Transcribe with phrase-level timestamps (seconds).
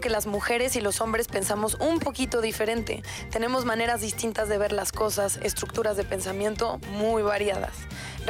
[0.00, 3.02] que las mujeres y los hombres pensamos un poquito diferente.
[3.30, 7.72] Tenemos maneras distintas de ver las cosas, estructuras de pensamiento muy variadas.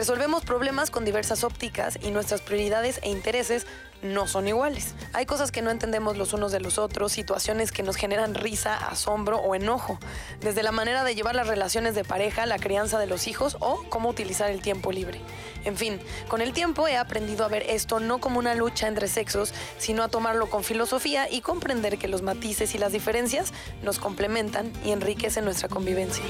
[0.01, 3.67] Resolvemos problemas con diversas ópticas y nuestras prioridades e intereses
[4.01, 4.95] no son iguales.
[5.13, 8.75] Hay cosas que no entendemos los unos de los otros, situaciones que nos generan risa,
[8.75, 9.99] asombro o enojo,
[10.41, 13.85] desde la manera de llevar las relaciones de pareja, la crianza de los hijos o
[13.91, 15.21] cómo utilizar el tiempo libre.
[15.67, 19.07] En fin, con el tiempo he aprendido a ver esto no como una lucha entre
[19.07, 23.53] sexos, sino a tomarlo con filosofía y comprender que los matices y las diferencias
[23.83, 26.25] nos complementan y enriquecen nuestra convivencia.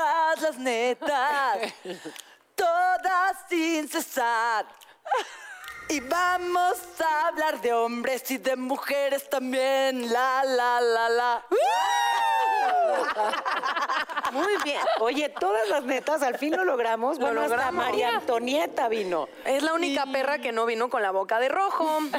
[0.00, 1.74] Todas las netas,
[2.54, 4.66] todas sin cesar.
[5.88, 10.12] Y vamos a hablar de hombres y de mujeres también.
[10.12, 11.44] La, la, la, la.
[14.32, 14.80] Muy bien.
[15.00, 17.18] Oye, todas las netas, al fin lo logramos.
[17.18, 17.86] Lo bueno, hasta logramos.
[17.86, 19.28] María Antonieta vino.
[19.44, 21.98] Es la única perra que no vino con la boca de rojo.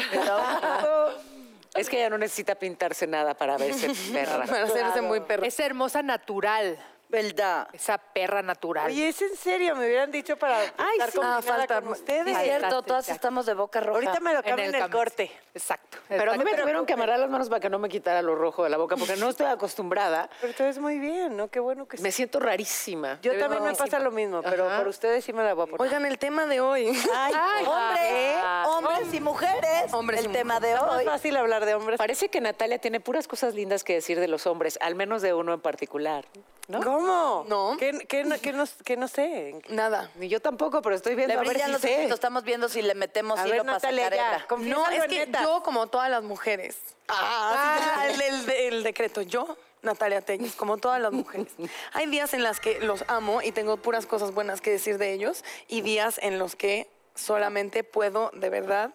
[1.73, 4.45] Es que ella no necesita pintarse nada para verse perra.
[4.45, 5.47] Para hacerse muy perra.
[5.47, 6.77] Es hermosa natural.
[7.11, 7.67] ¿Verdad?
[7.73, 8.87] Esa perra natural.
[8.87, 11.17] Oye, es en serio, me hubieran dicho para estar sí.
[11.17, 12.37] combinada Ah, falta- con ustedes.
[12.37, 13.95] Es cierto, está, todas estamos de boca roja.
[13.95, 15.29] Ahorita me lo cambian en el, corte.
[15.53, 15.97] Exacto.
[16.07, 16.61] Pero a mí me Exacto.
[16.63, 18.95] tuvieron que amarrar las manos para que no me quitara lo rojo de la boca,
[18.95, 20.29] porque no estoy acostumbrada.
[20.39, 21.49] Pero tú ves muy bien, ¿no?
[21.49, 21.97] Qué bueno que.
[21.97, 23.19] Me siento rarísima.
[23.21, 24.77] Yo también me pasa lo mismo, pero Ajá.
[24.79, 25.81] por ustedes sí me la voy a poner.
[25.81, 26.87] Oigan, el tema de hoy.
[27.13, 29.93] Ay, Ay, hombres, ah, hombres y mujeres.
[29.93, 31.03] Hombres y el tema de Es hoy.
[31.05, 31.97] fácil hablar de hombres.
[31.97, 35.33] Parece que Natalia tiene puras cosas lindas que decir de los hombres, al menos de
[35.33, 36.25] uno en particular.
[36.67, 36.79] ¿no?
[37.01, 37.45] ¿Cómo?
[37.47, 37.77] No.
[37.77, 39.61] ¿Qué, qué no, qué no- qué no sé?
[39.69, 40.09] Nada.
[40.15, 41.95] Ni yo tampoco, pero estoy viendo Le a ver si los sé.
[41.99, 42.13] ojitos.
[42.15, 44.35] Estamos viendo si le metemos A hilo ver, para Natalia, sacar ya.
[44.57, 44.69] hebra.
[44.69, 45.43] No, es que neta.
[45.43, 46.77] yo, como todas las mujeres.
[47.07, 49.21] Ah, el, el de- el decreto.
[49.21, 51.47] Yo, Natalia Telles, como todas las mujeres.
[51.93, 55.11] Hay días en las que los amo y tengo puras cosas buenas que decir de
[55.13, 58.91] ellos y días en los que solamente puedo, de verdad,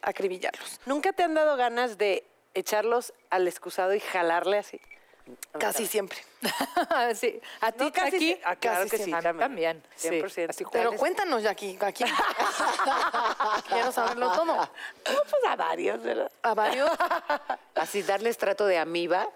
[0.00, 0.80] acribillarlos.
[0.86, 2.24] ¿Nunca te han dado ganas de
[2.54, 4.80] echarlos al excusado y jalarle así?
[5.58, 6.18] Casi siempre.
[7.14, 7.40] sí.
[7.60, 8.40] A ti, No, casi sí.
[8.44, 9.32] Ah, claro Casi que sí, siempre.
[9.34, 9.82] También.
[9.94, 10.08] sí.
[10.08, 10.50] 100%.
[10.50, 11.78] Así, Pero cuéntanos, Jackie.
[11.80, 12.04] Aquí.
[13.68, 14.44] Quiero saberlo todo.
[14.46, 14.68] No,
[15.04, 16.30] pues a varios, ¿verdad?
[16.42, 16.90] A varios.
[17.74, 19.28] Así darles trato de amiba.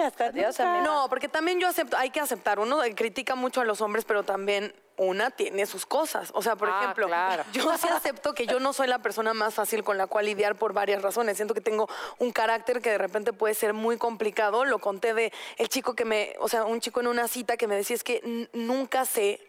[0.00, 0.82] Adiós, amiga.
[0.84, 4.22] No, porque también yo acepto, hay que aceptar, uno critica mucho a los hombres, pero
[4.22, 6.30] también una tiene sus cosas.
[6.34, 7.44] O sea, por Ah, ejemplo, claro.
[7.52, 10.56] yo sí acepto que yo no soy la persona más fácil con la cual lidiar
[10.56, 11.36] por varias razones.
[11.36, 14.64] Siento que tengo un carácter que de repente puede ser muy complicado.
[14.66, 17.66] Lo conté de el chico que me, o sea, un chico en una cita que
[17.66, 19.40] me decía es que nunca sé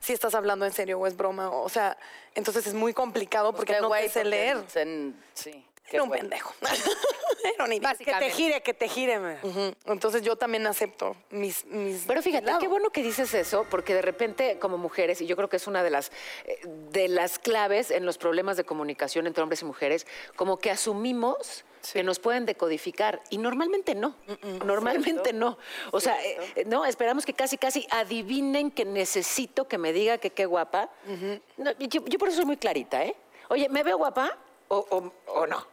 [0.00, 1.50] si estás hablando en serio o es broma.
[1.50, 1.96] O sea,
[2.34, 4.64] entonces es muy complicado porque Qué no te sé porque leer.
[4.66, 5.66] se- sí.
[5.92, 6.54] Era un pendejo.
[8.20, 9.18] Que te gire, que te gire.
[9.86, 11.64] Entonces yo también acepto mis...
[11.66, 12.58] mis Pero fíjate, lado.
[12.58, 15.66] qué bueno que dices eso, porque de repente como mujeres, y yo creo que es
[15.66, 16.12] una de las,
[16.44, 20.06] eh, de las claves en los problemas de comunicación entre hombres y mujeres,
[20.36, 21.64] como que asumimos
[21.94, 24.14] que nos pueden decodificar, y normalmente no,
[24.66, 25.56] normalmente no.
[25.92, 30.28] O sea, eh, no, esperamos que casi, casi adivinen que necesito que me diga que
[30.30, 30.90] qué guapa.
[31.56, 33.16] No, yo, yo por eso soy muy clarita, ¿eh?
[33.48, 34.36] Oye, ¿me veo guapa
[34.68, 35.66] o, o- o no?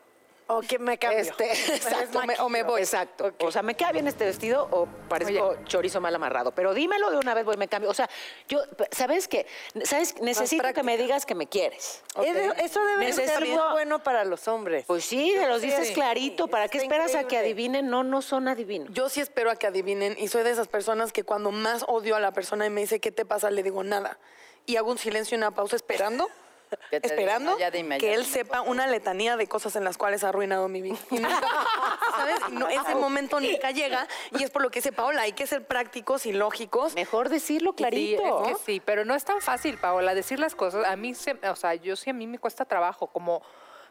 [0.50, 1.20] O que me cambio.
[1.20, 2.82] Este, exacto, me- o me voy.
[2.82, 3.34] Exacto.
[3.40, 6.52] O sea, ¿me queda bien este vestido o parezco chorizo mal amarrado?
[6.52, 7.90] Pero dímelo de una vez, voy me cambio.
[7.90, 8.10] O sea,
[8.48, 9.46] yo, ¿sabes qué?
[9.84, 10.16] ¿Sabes?
[10.22, 12.02] Necesito que me digas que me quieres.
[12.24, 14.86] Es de- Eso debe de ser Necesito- muy bueno para los hombres.
[14.88, 16.46] Pues sí, se los dices Sí, clarito.
[16.46, 17.46] sí, ¿Para qué esperas a que increíble.
[17.48, 17.90] adivinen?
[17.90, 18.90] No, no son adivinos.
[18.94, 22.16] Yo sí espero a que adivinen y soy de esas personas que cuando más odio
[22.16, 23.50] a la persona y me dice, ¿qué te pasa?
[23.50, 24.18] Le digo nada.
[24.66, 26.32] Y hago un silencio y una pausa esperando, te
[26.92, 30.24] esperando diga, ya dime, que él dime, sepa una letanía de cosas en las cuales
[30.24, 30.98] ha arruinado mi vida.
[31.12, 31.42] Y nunca,
[32.18, 32.40] ¿sabes?
[32.50, 35.48] Y no, ese momento nunca llega y es por lo que dice Paola, hay que
[35.48, 36.96] ser prácticos y lógicos.
[36.96, 38.22] Mejor decirlo clarito.
[38.22, 40.86] Sí, es que sí, pero no es tan fácil, Paola, decir las cosas.
[40.86, 43.42] A mí, se, o sea, yo sí a mí me cuesta trabajo, como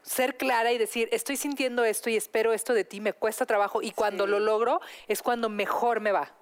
[0.02, 3.82] ser clara y decir, estoy sintiendo esto y espero esto de ti, me cuesta trabajo.
[3.82, 6.32] Y cuando lo logro es cuando mejor me va.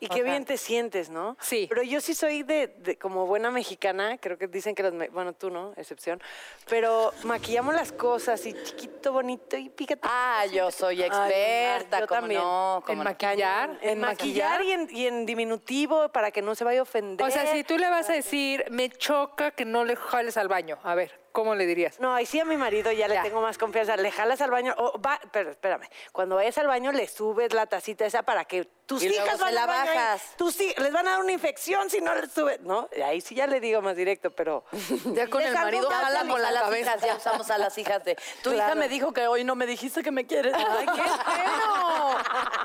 [0.00, 1.36] Y O qué sea, bien te sientes, ¿no?
[1.40, 1.66] Sí.
[1.68, 5.08] Pero yo sí soy de, de- como buena mexicana, creo que dicen que los, me-
[5.08, 6.22] bueno, tú no, excepción,
[6.68, 10.02] pero maquillamos las cosas y chiquito, bonito y pícate.
[10.04, 12.40] Ah, yo soy experta, yo ¿cómo también.
[12.40, 12.76] no?
[12.76, 13.10] En ¿Cómo no?
[13.10, 13.78] maquillar.
[13.82, 17.26] En maquillar y en, y en diminutivo para que no se vaya a ofender.
[17.26, 20.46] O sea, si tú le vas a decir, me choca que no le jales al
[20.48, 20.78] baño.
[20.84, 22.00] A ver, ¿cómo le dirías?
[22.00, 23.96] No, ahí sí a mi marido ya, le tengo más confianza.
[23.96, 27.66] Le jalas al baño, o va, pero espérame, cuando vayas al baño le subes la
[27.66, 29.96] tacita esa para que tus Y hijas van la al baño ahí.
[29.96, 30.22] bajas.
[30.36, 32.88] Tus les van a dar una infección si no les subes, ¿no?
[33.04, 34.64] Ahí sí ya le digo más directo, pero...
[35.14, 36.90] Ya con el marido jala con la cabeza.
[36.96, 38.16] hijas, ya usamos a las hijas de.
[38.42, 40.54] Tu hija me dijo que hoy no me dijiste que me quieres.
[40.54, 42.18] ¡Ay, qué feo!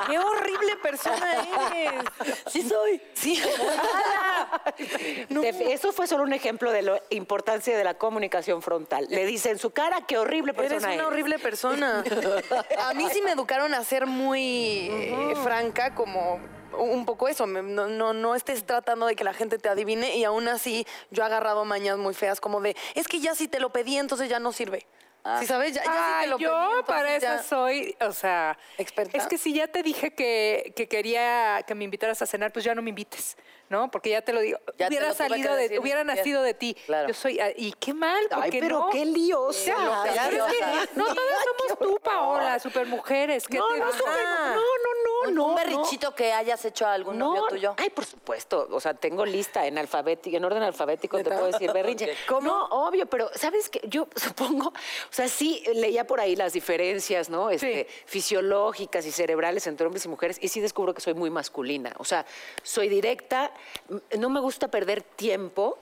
[0.08, 2.04] ¡Qué horrible persona eres!
[2.48, 3.00] Sí soy.
[3.14, 3.40] Sí.
[5.30, 9.06] Te- Eso fue solo un ejemplo de la importancia de la comunicación frontal.
[9.10, 11.06] Le dice en su cara qué horrible persona Eres una eres.
[11.08, 12.04] horrible persona.
[12.80, 16.40] A mí sí me educaron a ser muy eh, franca, como
[16.78, 17.46] un poco eso.
[17.46, 20.88] me- No, no, no estés tratando de que la gente te adivine y aún así
[21.12, 23.98] yo he agarrado mañas muy feas, como de, es que ya si te lo pedí,
[23.98, 24.88] entonces ya no sirve.
[25.40, 25.74] ¿Sí sabes?
[25.74, 29.18] Ya, ya si Ay, te lo pedí, yo para eso soy, o sea, ¿Experta?
[29.18, 32.66] es que si ya te dije que, que quería que me invitaras a cenar, pues
[32.66, 33.38] ya no me invites,
[33.70, 33.90] ¿no?
[33.90, 36.76] Porque ya te lo digo, Ya hubiera lo salido de, decir, hubiera nacido de ti.
[36.86, 37.08] Claro.
[37.08, 38.90] Yo soy, ah, y qué mal, Ay, porque pero no.
[38.90, 39.02] qué
[40.30, 40.88] pero es que ya.
[40.96, 43.48] no todas somos tú, Paola, supermujeres.
[43.48, 43.98] ¿qué No, te no, pasa?
[44.00, 44.60] super- no, no,
[45.06, 45.46] no, Un, no.
[45.46, 45.56] un no.
[45.56, 47.76] berrichito que hayas hecho a algún novio tuyo.
[47.78, 48.68] Ay, por supuesto.
[48.72, 52.14] O sea, tengo lista en alfabético, en orden alfabético, te puedo decir berrinche.
[52.42, 53.82] No, obvio, pero ¿sabes qué?
[53.88, 57.50] Yo supongo, o sea, sí leía por ahí las diferencias, ¿no?
[57.50, 61.94] Este, Fisiológicas y cerebrales entre hombres y mujeres, y sí descubro que soy muy masculina.
[61.98, 62.26] O sea,
[62.62, 63.52] soy directa,
[64.18, 65.78] no me gusta perder tiempo.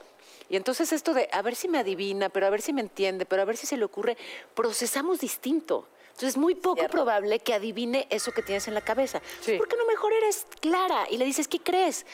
[0.48, 3.24] Y entonces esto de a ver si me adivina, pero a ver si me entiende,
[3.24, 4.16] pero a ver si se le ocurre,
[4.54, 5.88] procesamos distinto.
[6.12, 6.92] Entonces es muy poco Cierto.
[6.92, 9.20] probable que adivine eso que tienes en la cabeza.
[9.40, 9.56] Sí.
[9.58, 12.06] ¿Por qué no mejor eres clara y le dices, ¿qué crees?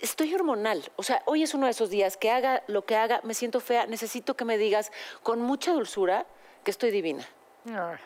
[0.00, 0.82] Estoy hormonal.
[0.96, 3.60] O sea, hoy es uno de esos días que haga lo que haga, me siento
[3.60, 4.90] fea, necesito que me digas
[5.22, 6.26] con mucha dulzura
[6.64, 7.28] que estoy divina.
[7.66, 7.96] Ay.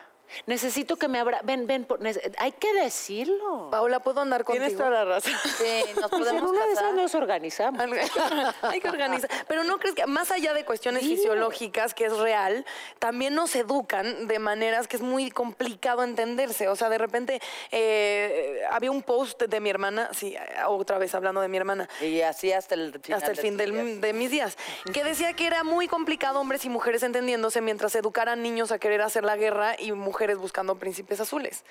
[0.45, 1.41] Necesito que me abra.
[1.43, 1.99] Ven, ven, por-
[2.37, 3.69] hay que decirlo.
[3.71, 4.65] Paola, ¿puedo andar contigo?
[4.65, 5.33] Tienes toda la razón.
[5.57, 6.93] Sí, nos Pues en podemos una de esas casar.
[6.95, 7.81] nos organizamos.
[8.61, 9.29] Hay que organizar.
[9.47, 12.65] Pero no crees que, más allá de cuestiones fisiológicas, que es real,
[12.99, 16.67] también nos educan de maneras que es muy complicado entenderse.
[16.67, 17.41] O sea, de repente
[17.71, 20.35] eh, había un post de mi hermana, sí,
[20.67, 23.17] otra vez hablando de mi hermana, Y así hasta el final.
[23.17, 24.01] hasta el de fin del- días.
[24.01, 24.57] de mis días,
[24.93, 29.01] que decía que era muy complicado hombres y mujeres entendiéndose mientras educaran niños a querer
[29.01, 31.63] hacer la guerra y mujeres buscando príncipes azules.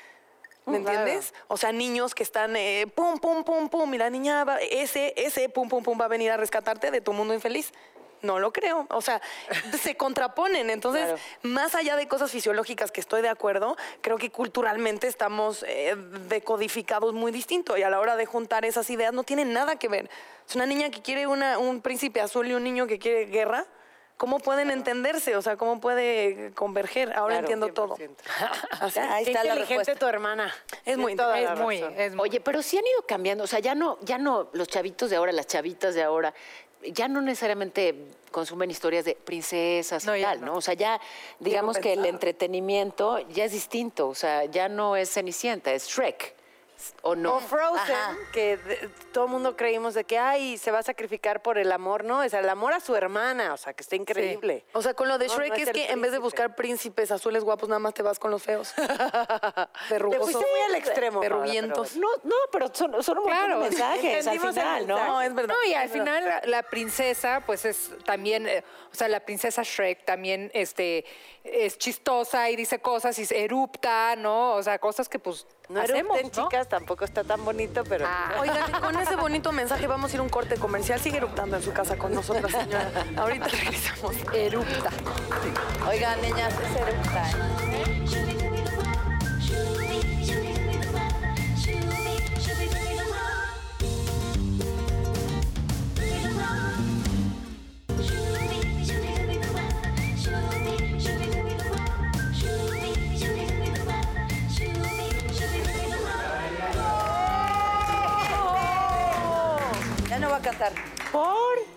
[0.67, 1.33] ¿Me entiendes?
[1.47, 5.15] O sea, niños que están eh, pum, pum, pum, pum, y la niña, va- ese,
[5.17, 7.73] ese pum, pum, pum va a venir a rescatarte de tu mundo infeliz.
[8.21, 8.87] No lo creo.
[8.91, 9.23] O sea,
[9.81, 10.69] se contraponen.
[10.69, 11.19] Entonces, Claro.
[11.43, 15.95] más allá de cosas fisiológicas que estoy de acuerdo, creo que culturalmente estamos eh,
[16.29, 19.89] decodificados muy distinto y a la hora de juntar esas ideas no tiene nada que
[19.89, 20.11] ver.
[20.47, 23.65] Es una niña que quiere una, un príncipe azul y un niño que quiere guerra.
[24.19, 25.37] ¿Cómo pueden entenderse?
[25.37, 27.13] O sea, ¿cómo puede converger?
[27.13, 27.97] Ahora Claro, entiendo todo.
[28.81, 28.99] Así.
[28.99, 29.95] Ahí Qué está la inteligente respuesta.
[29.95, 30.53] tu hermana.
[30.85, 32.21] Es muy Es muy, es muy.
[32.21, 33.45] Oye, pero sí han ido cambiando.
[33.45, 36.35] O sea, ya no, ya no, los chavitos de ahora, las chavitas de ahora,
[36.83, 37.95] ya no necesariamente
[38.33, 40.47] consumen historias de princesas No, y tal, no.
[40.47, 40.55] ¿no?
[40.57, 41.01] O sea, ya
[41.39, 44.09] digamos que el entretenimiento ya es distinto.
[44.09, 46.35] O sea, ya no es Cenicienta, es Shrek.
[47.03, 47.37] ¿O no?
[47.37, 48.17] O Frozen, Ajá.
[48.33, 51.73] que de- todo el mundo creímos de que, ay, se va a sacrificar por el
[51.73, 52.23] amor, ¿no?
[52.23, 54.65] Es el amor a su hermana, o sea, que está increíble.
[54.75, 57.11] O sea, con lo de No, Shrek no es que en vez de buscar príncipes
[57.11, 58.73] azules guapos, nada más te vas con los feos.
[59.89, 60.31] Te Verrugosos.
[60.33, 61.21] fuiste muy al extremo.
[61.21, 61.97] Perruguientos.
[61.97, 63.61] No, no, pero son, son un montón Claro.
[63.61, 64.97] de mensajes al final, ¿no?
[65.07, 65.55] No, es verdad.
[65.55, 69.63] No, y al final la, la princesa, pues es también, eh, o sea, la princesa
[69.65, 71.05] Shrek también este,
[71.53, 74.55] es chistosa y dice cosas y se erupta, ¿no?
[74.55, 76.49] O sea, cosas que pues No hacemos, erupten, ¿no?
[76.49, 78.07] chicas, tampoco está tan bonito, pero...
[78.09, 78.37] Ah.
[78.41, 81.01] Oigan, con ese bonito mensaje vamos a ir a un corte comercial.
[81.01, 82.91] Sigue eruptando en su casa con nosotras, señora.
[83.17, 84.15] Ahorita regresamos.
[84.33, 84.91] Erupta.
[85.89, 88.48] Oigan, niñas, es eructa, ¿eh?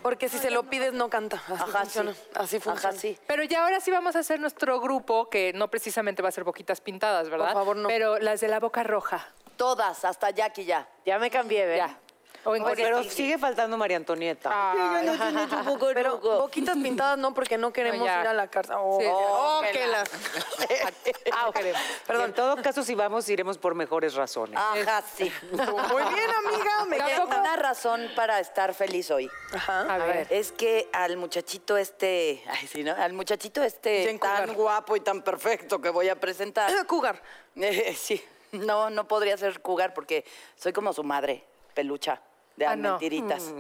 [0.02, 1.38] Porque si se lo pides, no canta.
[1.48, 2.14] Así Ajá, funciona.
[2.14, 2.20] sí.
[2.36, 2.90] Así funciona.
[2.90, 3.18] Ajá, sí.
[3.28, 6.44] Pero ya ahora sí vamos a hacer nuestro grupo, que no precisamente va a ser
[6.44, 7.48] boquitas pintadas, ¿verdad?
[7.48, 7.88] Por favor, no.
[7.88, 9.28] Pero las de la boca roja.
[9.58, 10.88] Todas, hasta Jackie ya.
[11.06, 11.78] Ya me cambié, ¿ven?
[11.78, 12.00] Ya.
[12.44, 14.50] O en Oye, pero sigue faltando María Antonieta.
[14.52, 15.08] Ay,
[15.94, 18.76] Pero boquitas pintadas no, porque no queremos No, ir a la cárcel.
[18.80, 19.06] Oh, Sí.
[19.10, 20.10] oh, que que la- las-
[21.34, 21.52] Ah,
[22.08, 24.58] Perdón, en todo caso, si vamos, iremos por mejores razones.
[24.60, 25.32] Ajá, sí.
[25.52, 26.86] Muy bien, amiga.
[26.88, 29.30] Me Tengo queda- una razón para estar feliz hoy.
[29.54, 29.82] Ajá.
[29.94, 30.28] A ver.
[30.30, 32.94] Es que al muchachito este, ay, sí, ¿no?
[32.96, 34.56] Al muchachito este Jen tan Cougar.
[34.56, 36.72] guapo y tan perfecto que voy a presentar.
[36.88, 37.22] Cougar.
[37.56, 41.44] Eh, sí, no, no podría ser Cougar porque soy como su madre,
[41.74, 42.22] pelucha,
[42.56, 42.92] de Ah, no.
[42.92, 43.52] mentiritas.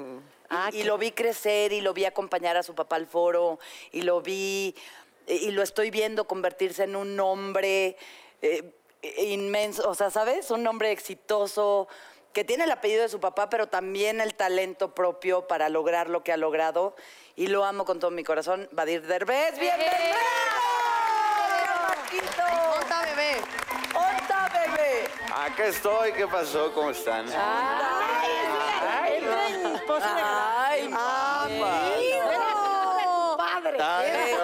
[0.49, 3.59] Ah, y, y lo vi crecer y lo vi acompañar a su papá al foro
[3.91, 4.75] y lo vi
[5.27, 7.95] y lo estoy viendo convertirse en un hombre
[8.41, 8.73] eh,
[9.19, 10.51] inmenso, o sea, ¿sabes?
[10.51, 11.87] Un hombre exitoso
[12.33, 16.23] que tiene el apellido de su papá, pero también el talento propio para lograr lo
[16.23, 16.95] que ha logrado
[17.35, 18.67] y lo amo con todo mi corazón.
[18.71, 20.17] Badir Derbez, bienvenido.
[21.87, 22.43] Marquito.
[22.73, 23.35] Monta, bebé.
[23.95, 25.07] ¡Onda, bebé!
[25.33, 26.73] Acá estoy, ¿qué pasó?
[26.73, 27.25] ¿Cómo están?
[27.29, 28.29] Ay,
[33.37, 33.77] Padre.
[34.03, 34.35] Eh,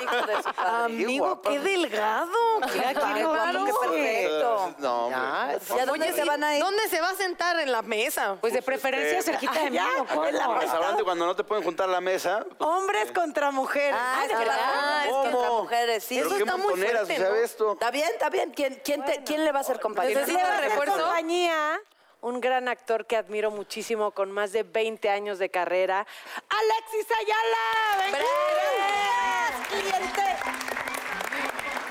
[0.00, 0.84] hijo, de su padre.
[0.84, 2.32] Amigo, qué delgado.
[2.72, 4.74] Qué Qué guapo, qué perfecto.
[4.78, 5.58] No, hombre.
[5.76, 6.62] ¿Ya dónde se van a ir?
[6.62, 8.36] ¿Dónde se va a sentar en la mesa?
[8.40, 9.78] Pues de preferencia cerquita de mí.
[9.78, 10.26] ¿o cómo?
[10.26, 12.44] En el restaurante cuando no te pueden juntar la mesa.
[12.58, 13.94] Hombres contra mujeres.
[13.98, 15.06] Ah, es Ah, verdad.
[15.06, 16.18] es contra mujeres, sí.
[16.18, 17.34] Eso está muy fuerte, ¿no?
[17.34, 17.72] esto.
[17.72, 18.52] Está bien, está bien.
[18.52, 20.14] ¿Quién, quién, te- quién le va a hacer compañía?
[20.18, 20.96] ¿Necesita Necesita refuerzo?
[21.04, 21.80] compañía,
[22.22, 26.06] un gran actor que admiro muchísimo, con más de 20 años de carrera,
[26.48, 28.22] Alexis Ayala.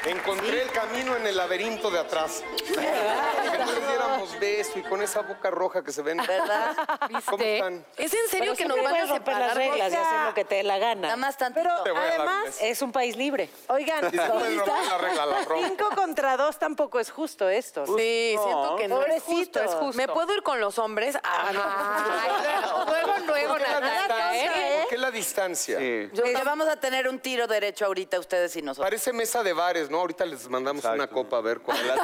[0.06, 2.44] Encontré el camino en el laberinto de atrás.
[2.68, 6.18] que nos diéramos beso y con esa boca roja que se ven.
[6.18, 6.76] ¿Verdad?
[7.26, 7.86] ¿Cómo están?
[7.98, 10.46] ¿Es en serio Pero que nos van a romper las reglas y hacer lo que
[10.46, 11.16] te dé la Nada gana.
[11.18, 11.70] más tantito.
[11.84, 12.58] Pero además.
[12.62, 13.50] Es un país libre.
[13.68, 17.86] oigan, la regla, la cinco contra dos tampoco es justo esto.
[17.86, 17.98] ¿no?
[17.98, 19.64] Sí, siento que no es justo, Pobrecito.
[19.64, 19.98] es justo.
[19.98, 21.16] ¿Me puedo ir con los hombres?
[21.24, 22.86] Ah, no.
[22.92, 24.52] Luego, luego, ¿Por qué la nada, distancia?
[24.56, 24.80] ¿eh?
[24.82, 25.78] ¿Por qué la distancia?
[25.80, 26.10] Sí.
[26.16, 28.86] Porque vamos a tener un tiro derecho ahorita ustedes y nosotros.
[28.86, 30.00] Parece mesa de bares, ¿no?
[30.00, 31.84] Ahorita les mandamos una copa a ver cuál es.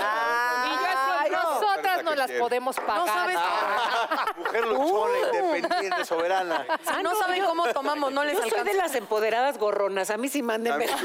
[1.28, 2.98] Y yo nosotras no las podemos pagar.
[3.00, 3.38] No sabes,
[4.38, 6.66] Mujer luchona, independiente, soberana.
[6.96, 8.82] si no saben cómo tomamos, no les Yo soy de alcanza.
[8.84, 10.10] las empoderadas gorronas.
[10.10, 10.88] A mí sí mándenme.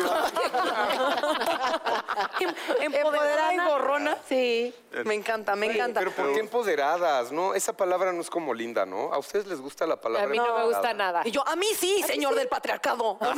[2.81, 4.17] Empoderada y gorrona.
[4.29, 4.75] Sí.
[5.05, 6.01] Me encanta, me encanta.
[6.01, 7.55] Pero ¿por qué empoderadas, no?
[7.55, 9.13] Esa palabra no es como linda, ¿no?
[9.13, 10.73] ¿A ustedes les gusta la palabra A mí no me empoderada?
[10.79, 11.23] gusta nada.
[11.25, 13.19] Y yo, a mí sí, señor del patriarcado.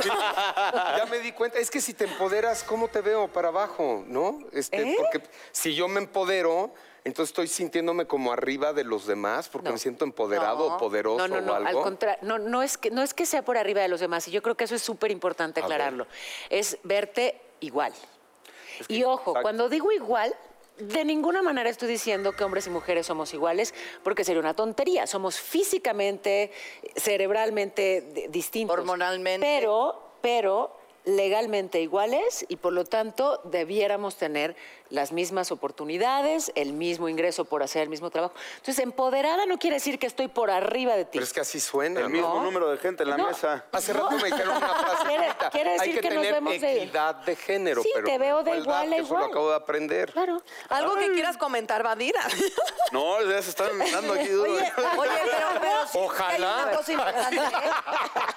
[0.96, 4.38] Ya me di cuenta, es que si te empoderas, ¿cómo te veo para abajo, no?
[4.52, 5.20] Este, Porque
[5.52, 6.72] si yo me empodero,
[7.04, 11.40] entonces estoy sintiéndome como arriba de los demás, porque me siento empoderado o poderoso No,
[11.40, 11.82] no, no, o al algo.
[11.82, 14.30] contrario, no, no, es que, no es que sea por arriba de los demás, y
[14.30, 16.06] yo creo que eso es súper importante aclararlo,
[16.48, 17.92] es verte igual.
[18.88, 19.42] y ojo, exacto.
[19.42, 20.34] cuando digo igual,
[20.78, 25.06] de ninguna manera estoy diciendo que hombres y mujeres somos iguales, porque sería una tontería,
[25.06, 26.52] somos físicamente,
[26.96, 28.78] cerebralmente distintos.
[28.78, 29.46] Hormonalmente.
[29.46, 34.56] Pero, pero legalmente iguales y por lo tanto debiéramos tener
[34.90, 38.34] las mismas oportunidades, el mismo ingreso por hacer el mismo trabajo.
[38.56, 41.10] Entonces, empoderada no quiere decir que estoy por arriba de ti.
[41.14, 42.42] Pero es que así suena, El mismo ¿no?
[42.44, 43.26] número de gente en la No.
[43.28, 43.64] mesa.
[43.72, 46.60] Hace rato me dijeron una frase Quiere- quiere Hay decir que, que nos tener vemos
[46.60, 49.56] de- equidad de género, Sí, pero te veo de igual a Eso lo acabo de
[49.56, 50.12] aprender.
[50.12, 50.42] Claro.
[50.68, 52.20] Algo que quieras comentar, Badira.
[52.92, 54.52] No, ya se están dando aquí duro.
[54.52, 54.88] Oye, pero,
[55.60, 56.56] pero sí, Ojalá.
[56.58, 57.36] hay una cosa importante.
[57.36, 57.70] ¿eh?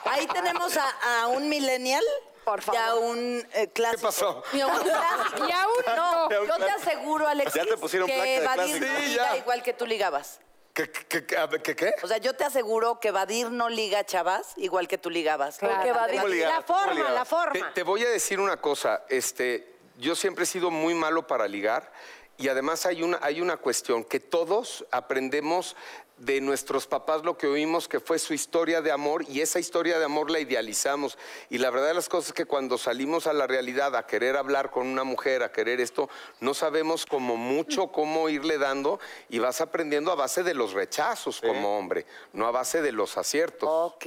[0.06, 2.04] Ahí tenemos a, a un millennial
[2.48, 3.04] Por y a favor.
[3.04, 4.00] un eh, clásico.
[4.00, 4.44] ¿Qué pasó?
[4.54, 5.48] Y a un clásico.
[5.48, 6.30] Y aún no.
[6.30, 9.38] No, yo te aseguro, Alexis, Ya te pusieron que Badir no Sí, liga ya.
[9.38, 10.40] igual que tú ligabas.
[10.74, 11.94] ¿Qué, qué, qué, a ver, ¿qué, qué?
[12.04, 15.58] O sea, yo te aseguro que Badir no liga chavas igual que tú ligabas.
[15.60, 16.54] Porque Badir- ¿Cómo ligar?
[16.54, 17.74] La ¿Cómo forma, la Te, forma.
[17.74, 21.92] te voy a decir una cosa, este, yo siempre he sido muy malo para ligar
[22.38, 25.76] y además hay una, hay una cuestión que todos aprendemos
[26.18, 30.00] de nuestros papás lo que oímos que fue su historia de amor y esa historia
[30.00, 31.18] de amor la idealizamos
[31.50, 34.36] y la verdad de las cosas es que cuando salimos a la realidad a querer
[34.36, 36.10] hablar con una mujer, a querer esto,
[36.40, 41.40] no sabemos como mucho cómo irle dando y vas aprendiendo a base de los rechazos
[41.42, 43.70] como hombre, no a base de los aciertos.
[43.70, 44.06] Ok.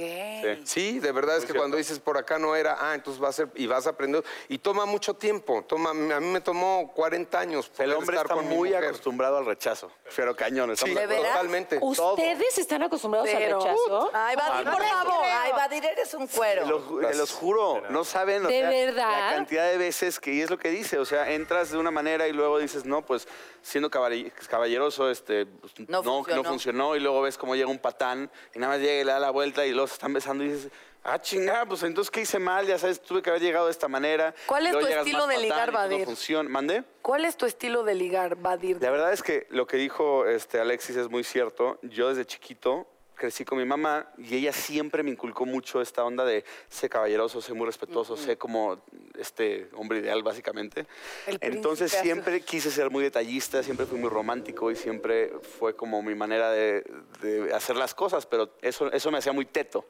[0.65, 3.33] Sí, de verdad es que cuando dices por acá no era, ah, entonces va a
[3.33, 4.27] ser, y vas aprendiendo.
[4.49, 8.35] Y toma mucho tiempo, toma, a mí me tomó 40 años El hombre estar está
[8.35, 9.91] con muy acostumbrado al rechazo.
[10.15, 11.79] Pero cañón, Sí, totalmente.
[12.09, 14.09] ¿Ustedes están acostumbrados Pero- al rechazo?
[14.13, 15.13] Ay, Badir, por favor.
[15.25, 16.63] Ay, Badir, eres un cuero.
[16.63, 19.11] Te los, te los juro, no saben o ¿De sea, verdad?
[19.29, 21.91] la cantidad de veces que, y es lo que dice, o sea, entras de una
[21.91, 23.27] manera y luego dices, no, pues
[23.61, 26.43] siendo caball- caballeroso, este, pues, No no, funcionó.
[26.43, 29.11] no funcionó, y luego ves cómo llega un patán y nada más llega y le
[29.11, 30.71] da la vuelta y luego se están besando y dices,
[31.03, 32.65] ah, chingada, pues entonces, ¿qué hice mal?
[32.65, 34.33] Ya sabes, tuve que haber llegado de esta manera.
[34.45, 35.99] ¿Cuál es tu estilo de ligar, Badir?
[35.99, 36.49] No funciona.
[36.49, 36.83] ¿Mandé?
[37.01, 38.77] ¿Cuál es tu estilo de ligar, Badir?
[38.81, 41.79] La verdad es que lo que dijo este, Alexis es muy cierto.
[41.81, 42.87] Yo desde chiquito
[43.21, 47.39] crecí con mi mamá y ella siempre me inculcó mucho esta onda de sé caballeroso,
[47.39, 48.83] sé muy respetuoso, sé como
[49.15, 50.87] este hombre ideal básicamente.
[51.27, 56.01] El Entonces siempre quise ser muy detallista, siempre fui muy romántico y siempre fue como
[56.01, 56.83] mi manera de,
[57.21, 59.85] de hacer las cosas, pero eso, eso me hacía muy teto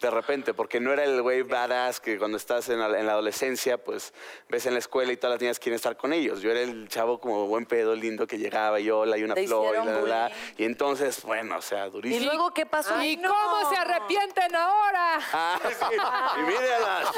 [0.00, 3.12] de repente, porque no era el güey badass que cuando estás en la, en la
[3.12, 4.12] adolescencia, pues
[4.50, 6.42] ves en la escuela y todas las niñas quieren estar con ellos.
[6.42, 9.46] Yo era el chavo como buen pedo, lindo, que llegaba y hola y una Te
[9.46, 10.32] flor y la, la.
[10.58, 12.26] Y entonces, bueno, o sea, ¿Y durísimo.
[12.26, 13.02] luego qué pasó?
[13.02, 15.18] ¿Y cómo se arrepienten ahora?
[15.32, 15.96] Ah, sí.
[16.38, 17.08] Y mírenlas.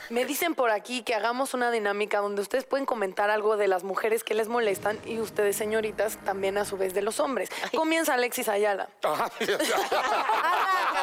[0.10, 3.84] Me dicen por aquí que hagamos una dinámica donde ustedes pueden comentar algo de las
[3.84, 7.50] mujeres que les molestan y ustedes, señoritas, también a su vez de los hombres.
[7.76, 8.88] Comienza Alexis Ayala.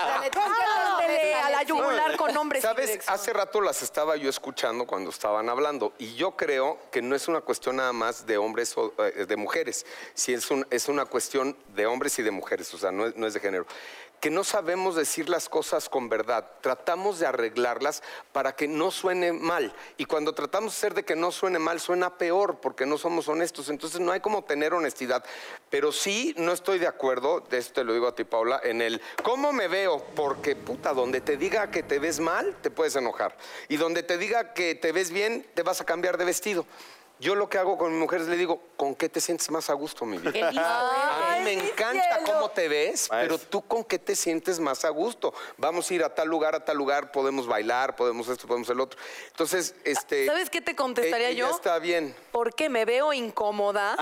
[1.45, 6.15] A la yugular con Sabes, hace rato las estaba yo escuchando cuando estaban hablando y
[6.15, 9.85] yo creo que no es una cuestión nada más de hombres o eh, de mujeres,
[10.13, 13.15] sí es, un- es una cuestión de hombres y de mujeres, o sea, no es,
[13.15, 13.65] no es de género.
[14.19, 16.49] Que no sabemos decir las cosas con verdad.
[16.61, 19.73] Tratamos de arreglarlas para que no suene mal.
[19.97, 23.27] Y cuando tratamos de hacer de que no suene mal, suena peor porque no somos
[23.27, 23.69] honestos.
[23.69, 25.23] Entonces no hay como tener honestidad.
[25.69, 28.81] Pero sí no estoy de acuerdo, de esto te lo digo a ti, Paula, en
[28.81, 30.03] el cómo me veo.
[30.15, 33.37] Porque, puta, donde te diga que te ves mal, te puedes enojar.
[33.67, 36.65] Y donde te diga que te ves bien, te vas a cambiar de vestido.
[37.19, 39.73] Yo lo que hago con mis mujeres le digo, ¿con qué te sientes más a
[39.73, 40.33] gusto, mi vida?
[40.33, 40.59] Qué ¿eh?
[40.59, 42.33] A mí me encanta cielo.
[42.33, 43.37] cómo te ves, Maestro.
[43.37, 45.33] pero tú con qué te sientes más a gusto.
[45.57, 48.81] Vamos a ir a tal lugar, a tal lugar, podemos bailar, podemos esto, podemos el
[48.81, 48.99] otro.
[49.27, 50.25] Entonces, este.
[50.25, 51.49] ¿Sabes qué te contestaría eh, yo?
[51.49, 52.13] Está bien.
[52.33, 53.95] Porque me veo incómoda.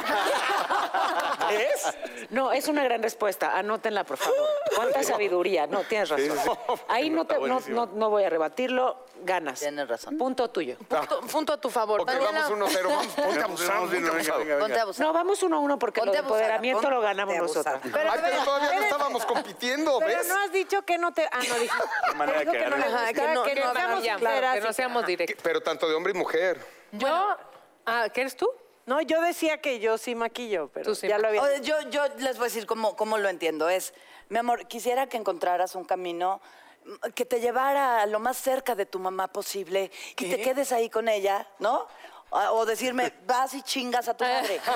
[1.51, 1.93] ¿Es?
[2.31, 3.57] No, es una gran respuesta.
[3.57, 4.39] Anótenla, por favor.
[4.75, 5.67] ¿Cuánta sabiduría?
[5.67, 6.57] No, tienes razón.
[6.87, 8.97] Ahí no, te- no, no- no voy a rebatirlo.
[9.23, 9.59] Ganas.
[9.59, 10.17] Tienes razón.
[10.17, 10.75] Punto tuyo.
[10.89, 12.03] Punto, punto a tu favor.
[12.05, 13.02] Vamos 1-0.
[13.03, 14.39] Vamos, ponte abusado, ponte venga, abusado.
[14.39, 14.65] venga, venga.
[14.65, 15.07] Ponte abusada.
[15.07, 17.79] No, vamos uno a uno porque de abusada, empoderamiento lo ganamos nosotros.
[17.83, 20.27] Pero, Ay, pero todavía no estábamos compitiendo, Pero ¿ves?
[20.27, 21.27] no has dicho que no te.
[21.31, 21.75] Ah, no, dije.
[22.15, 25.41] manera dijo que que no seamos directos.
[25.43, 26.65] Pero tanto de hombre y mujer.
[26.91, 27.37] Yo,
[27.85, 28.49] ah, ¿qué eres tú?
[28.85, 31.41] No, yo decía que yo sí maquillo, pero Tú sí ya lo había.
[31.41, 33.69] Oye, yo, yo les voy a decir cómo, cómo lo entiendo.
[33.69, 33.93] Es,
[34.29, 36.41] mi amor, quisiera que encontraras un camino
[36.85, 40.73] mm, que te llevara a lo más cerca de tu mamá posible y te quedes
[40.73, 41.87] ahí con ella, ¿no?
[42.35, 44.59] O decirme, vas y chingas a tu madre.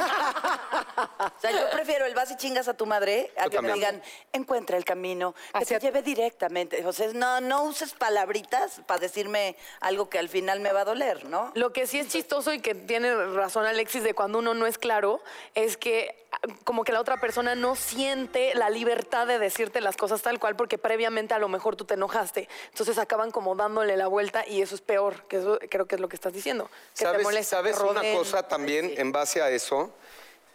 [1.20, 3.74] o sea, yo prefiero el vas y chingas a tu madre a Yo que me
[3.74, 4.02] digan,
[4.32, 6.86] encuentra el camino, que Hacia- te lleve directamente.
[6.86, 10.86] O sea, no, no uses palabritas para decirme algo que al final me va a
[10.86, 11.52] doler, ¿no?
[11.56, 14.78] Lo que sí es chistoso y que tiene razón Alexis de cuando uno no es
[14.78, 15.20] claro
[15.56, 16.28] es que
[16.66, 20.56] como que la otra persona no siente la libertad de decirte las cosas tal cual
[20.56, 22.48] porque previamente a lo mejor tú te enojaste.
[22.70, 26.02] Entonces acaban como dándole la vuelta y eso es peor, que eso creo que es
[26.02, 26.66] lo que estás diciendo.
[26.68, 29.94] Que te ¿Sabes, molesta, ¿sabes una cosa también en base a eso?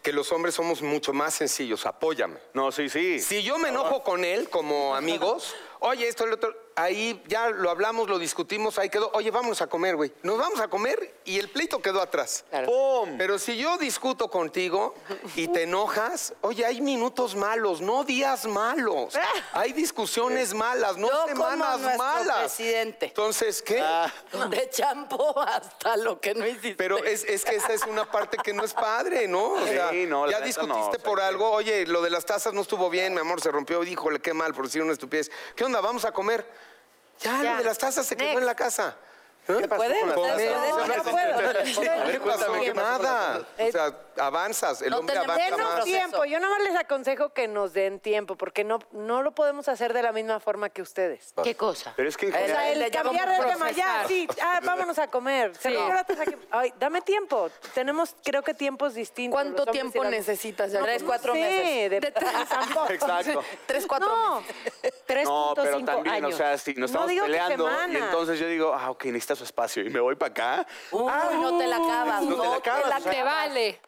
[0.01, 1.85] Que los hombres somos mucho más sencillos.
[1.85, 2.37] Apóyame.
[2.53, 3.19] No, sí, sí.
[3.19, 7.69] Si yo me enojo con él como amigos, oye, esto, el otro, ahí ya lo
[7.69, 10.11] hablamos, lo discutimos, ahí quedó, oye, vámonos a comer, güey.
[10.23, 12.45] Nos vamos a comer y el pleito quedó atrás.
[12.65, 13.15] ¡Pum!
[13.17, 14.95] Pero si yo discuto contigo
[15.35, 19.13] y te enojas, oye, hay minutos malos, no días malos.
[19.53, 22.39] Hay discusiones malas, no Yo como semanas nuestro malas.
[22.39, 23.05] presidente.
[23.07, 23.83] Entonces, ¿qué?
[24.49, 26.75] De champú hasta lo que no hiciste.
[26.75, 29.53] Pero es, es que esa es una parte que no es padre, ¿no?
[29.53, 32.01] O sea, Sí, no, la ya discutiste no, o sea, por que- algo, oye, lo
[32.01, 34.81] de las tazas no estuvo bien, mi amor, se rompió, híjole, qué mal, por decir
[34.81, 35.29] una estupidez.
[35.55, 35.79] ¿Qué onda?
[35.81, 36.45] Vamos a comer.
[37.23, 38.95] Ya, lo de las tazas se quedó en la casa.
[39.47, 39.57] ¿Eh?
[39.59, 39.83] ¿Qué pasó?
[42.73, 43.41] Nada.
[43.59, 45.67] O sea, avanzas, el No hombre tenemos- avanza más.
[45.69, 46.25] Denos tiempo.
[46.25, 49.93] Yo nada más les aconsejo que nos den tiempo, porque no, no lo podemos hacer
[49.93, 51.33] de la misma forma que ustedes.
[51.43, 51.93] ¿Qué cosa?
[51.95, 55.55] Pero es que O sea, el cambiar de tema, ya, sí, ah, vámonos a comer.
[55.55, 55.77] Se Sí.
[56.51, 57.49] Ay, dame tiempo.
[57.73, 59.33] Tenemos, creo que tiempos distintos.
[59.35, 60.71] ¿Cuánto tiempo necesitas?
[60.71, 60.81] ya?
[60.81, 61.89] Tres, cuatro Sí, meses.
[61.91, 62.91] de- De tres- tampoco.
[62.91, 63.43] Exacto.
[63.65, 64.53] Tres, cuatro No, meses.
[65.07, 66.33] 3.5 No, pero también, años.
[66.33, 69.43] o sea, si nos No estamos peleando y entonces yo digo, ah, ok, necesita su
[69.43, 70.67] espacio y me voy para acá.
[70.91, 72.23] Uy, no te la acabas.
[72.23, 73.81] no te la acabas, o sea, Te vale.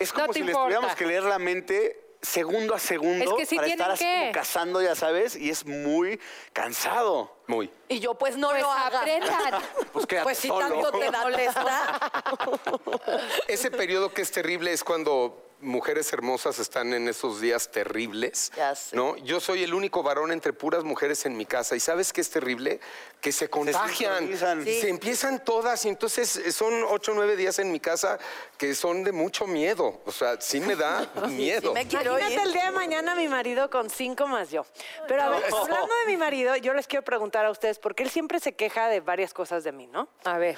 [0.00, 3.32] Es como No te si les tuviéramos que leer la mente segundo a segundo Es
[3.34, 4.18] que sí para estar así que.
[4.20, 6.18] como cazando, ya sabes, y es muy
[6.52, 7.36] cansado.
[7.46, 7.70] Muy.
[7.88, 9.00] Y yo, pues no Pues lo hagas.
[9.02, 9.62] aprendan.
[9.92, 10.68] Pues Pues si solo.
[10.68, 12.00] tanto te da.
[13.48, 18.52] Ese periodo que es terrible es cuando mujeres hermosas están en esos días terribles.
[18.56, 18.94] Ya sé.
[18.94, 19.16] ¿no?
[19.18, 21.74] Yo soy el único varón entre puras mujeres en mi casa.
[21.76, 22.80] ¿Y sabes qué es terrible?
[23.20, 24.18] Que se contagian.
[24.28, 24.66] sincronizan.
[24.68, 25.84] y Se empiezan todas.
[25.84, 28.18] Y entonces eh, son ocho o nueve días en mi casa
[28.56, 30.00] que son de mucho miedo.
[30.06, 31.68] O sea, sí me da miedo.
[31.68, 32.40] Sí me quiero Imagínate ir.
[32.40, 34.64] el día de mañana mi marido con cinco más yo.
[35.08, 38.10] Pero a ver, hablando de mi marido, yo les quiero preguntar a ustedes, porque él
[38.10, 40.08] siempre se queja de varias cosas de mí, ¿no?
[40.24, 40.56] A ver.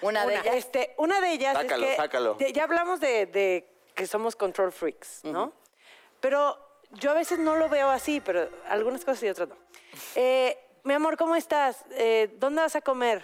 [0.00, 0.54] Una de ellas.
[0.56, 2.36] este, una de ellas Sácalo, es que sácalo.
[2.38, 5.52] ya hablamos de, de que somos control freaks, ¿no?
[6.20, 6.58] Pero
[6.92, 9.56] yo a veces no lo veo así, pero algunas cosas y otras no.
[10.14, 11.84] Eh, mi amor, ¿cómo estás?
[11.92, 13.22] Eh, ¿Dónde vas a comer?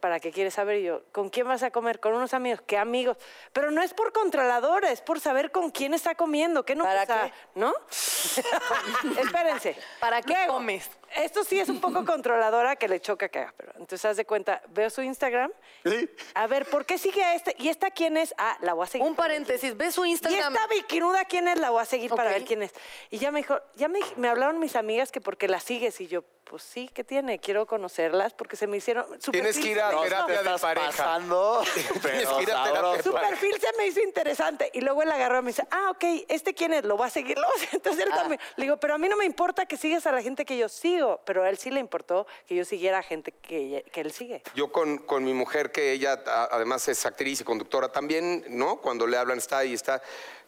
[0.00, 1.02] ¿Para qué quieres saber yo?
[1.12, 2.00] ¿Con quién vas a comer?
[2.00, 2.60] Con unos amigos.
[2.66, 3.16] ¿Qué amigos?
[3.52, 6.64] Pero no es por controladora, es por saber con quién está comiendo.
[6.64, 6.82] ¿Qué no?
[6.82, 7.32] ¿Para o sea, qué?
[7.54, 7.72] ¿No?
[9.20, 9.76] Espérense.
[10.00, 10.90] ¿Para qué Luego, comes?
[11.16, 14.24] Esto sí es un poco controladora que le choca que haga, pero entonces haz de
[14.24, 15.50] cuenta, veo su Instagram.
[15.84, 16.08] Sí.
[16.34, 17.54] A ver, ¿por qué sigue a este?
[17.58, 18.34] ¿Y esta quién es?
[18.38, 19.06] Ah, la voy a seguir.
[19.06, 20.54] Un paréntesis, ve su ¿Y Instagram.
[20.54, 21.58] esta bikinuda quién es?
[21.58, 22.72] La voy a seguir para ver quién es.
[23.10, 26.06] Y ya me dijo, ya me, me hablaron mis amigas que porque la sigues y
[26.08, 27.38] yo, pues sí, ¿qué tiene?
[27.38, 29.06] Quiero conocerlas porque se me hicieron.
[29.20, 30.86] su Tienes que ir a se me No, hizo- terapia te de pareja.
[30.88, 32.96] pasando, Tienes pero que ir a terapia sabroso.
[32.96, 34.70] de Su perfil se me hizo interesante.
[34.74, 36.84] Y luego él agarró y me dice, ah, ok, ¿este quién es?
[36.84, 37.36] Lo va a seguir.
[37.72, 38.16] Entonces él Ah.
[38.16, 38.40] también.
[38.56, 40.68] Le digo, pero a mí no me importa que sigas a la gente que yo
[40.68, 41.01] sigo.
[41.24, 44.42] Pero a él sí le importó que yo siguiera gente que, él sigue.
[44.54, 48.80] Yo con, con mi mujer, que ella además es actriz y conductora también, ¿no?
[48.80, 50.02] Cuando le hablan está ahí, está.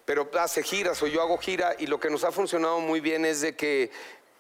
[0.05, 3.25] Pero hace giras o yo hago gira y lo que nos ha funcionado muy bien
[3.25, 3.91] es de que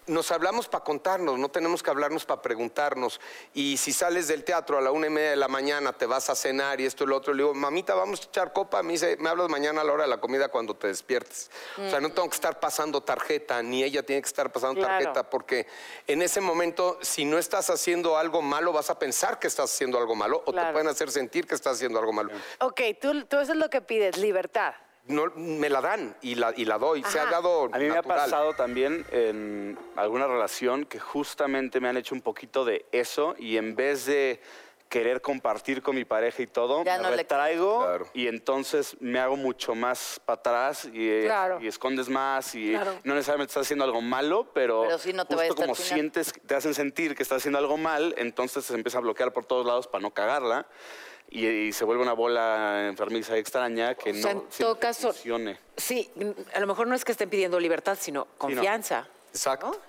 [0.06, 3.20] nos hablamos para contarnos, no tenemos que hablarnos para preguntarnos.
[3.52, 6.30] Y si sales del teatro a la una y media de la mañana, te vas
[6.30, 8.82] a cenar y esto y lo otro, le digo, mamita, vamos a echar copa.
[8.82, 11.50] Me dice, me hablas mañana a la hora de la comida cuando te despiertes.
[11.78, 15.04] O sea, no tengo que estar pasando tarjeta, ni ella tiene que estar pasando Claro.
[15.04, 15.66] tarjeta, porque
[16.06, 19.98] en ese momento, si no estás haciendo algo malo, vas a pensar que estás haciendo
[19.98, 22.30] algo malo o te pueden hacer sentir que estás haciendo algo malo.
[22.60, 24.74] Ok, tú, tú eso es lo que pides, libertad.
[25.06, 27.04] No, me la dan y la, y la doy.
[27.04, 31.88] Se ha dado A mí me ha pasado también en alguna relación que justamente me
[31.88, 34.40] han hecho un poquito de eso y en vez de
[34.88, 38.06] querer compartir con mi pareja y todo, Ya me no le- retraigo Claro.
[38.14, 41.58] y entonces me hago mucho más para atrás y, eh, Claro.
[41.60, 42.92] y escondes más y Claro.
[43.02, 45.88] no necesariamente estás haciendo algo malo, pero, Pero no te justo como final.
[45.98, 49.44] sientes, te hacen sentir que estás haciendo algo mal, entonces se empieza a bloquear por
[49.44, 50.66] todos lados para no cagarla
[51.30, 55.58] y, y se vuelve una bola enfermiza extraña que O no sea, caso- funcione.
[55.76, 56.10] Sí,
[56.54, 59.08] a lo mejor no es que estén pidiendo libertad, sino confianza.
[59.32, 59.80] Exacto.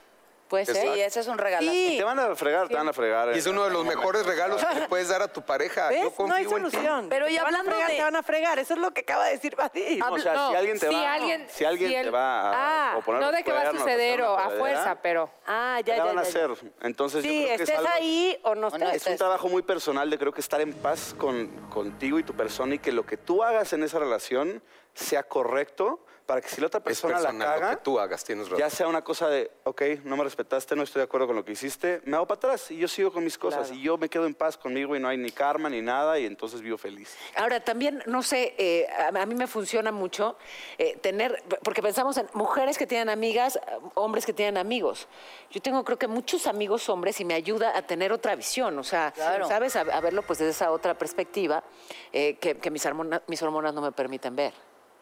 [0.49, 0.75] Ser.
[0.93, 1.71] Sí, ese es un regalo.
[1.71, 3.35] Te van a fregar, te van a fregar.
[3.35, 5.91] Y es uno de los mejores regalos que le puedes dar a tu pareja.
[5.91, 6.13] Yo ¿Ves?
[6.13, 6.55] confío No hay en ti.
[6.55, 7.07] solución.
[7.09, 8.91] Pero Te y van a hablando fregar, de- Te van a fregar, eso es lo
[8.91, 10.03] que acaba de decir Badir.
[10.03, 12.41] O sea, No, si alguien te si va, alguien- si alguien si te el- va
[12.51, 15.29] a Ah, No de que va a suceder hacer o a fuerza, pero...
[15.47, 16.49] Ah, ¿qué ya, ya, van a ya, hacer?
[16.53, 16.69] ya.
[16.81, 19.01] Entonces yo Sí, creo que es estés algo- ahí o no O no estés.
[19.01, 22.33] Es un trabajo muy personal de creo que estar en paz con, contigo y tu
[22.33, 24.61] persona y que lo que tú hagas en esa relación
[24.93, 28.23] sea correcto para que si la otra Es persona la lo caga, que tú hagas,
[28.23, 28.59] tienes razón.
[28.59, 31.45] ya sea una cosa de, ok, no me respetaste, no estoy de acuerdo con lo
[31.45, 34.09] que hiciste, me hago para atrás y yo sigo con mis cosas y yo me
[34.09, 37.15] quedo en paz conmigo y no hay ni karma ni nada y entonces vivo feliz.
[37.35, 40.37] Ahora, también, no sé, eh, a, mí me funciona mucho
[40.77, 43.59] eh, tener, porque pensamos en mujeres que tienen amigas, eh,
[43.93, 45.07] hombres que tienen amigos.
[45.51, 48.83] Yo tengo, creo que muchos amigos hombres y me ayuda a tener otra visión, o
[48.83, 49.47] sea, Claro.
[49.47, 49.75] ¿sabes?
[49.75, 51.63] A, a verlo pues desde esa otra perspectiva
[52.11, 54.53] eh, que, que mis, hormona- mis hormonas no me permiten ver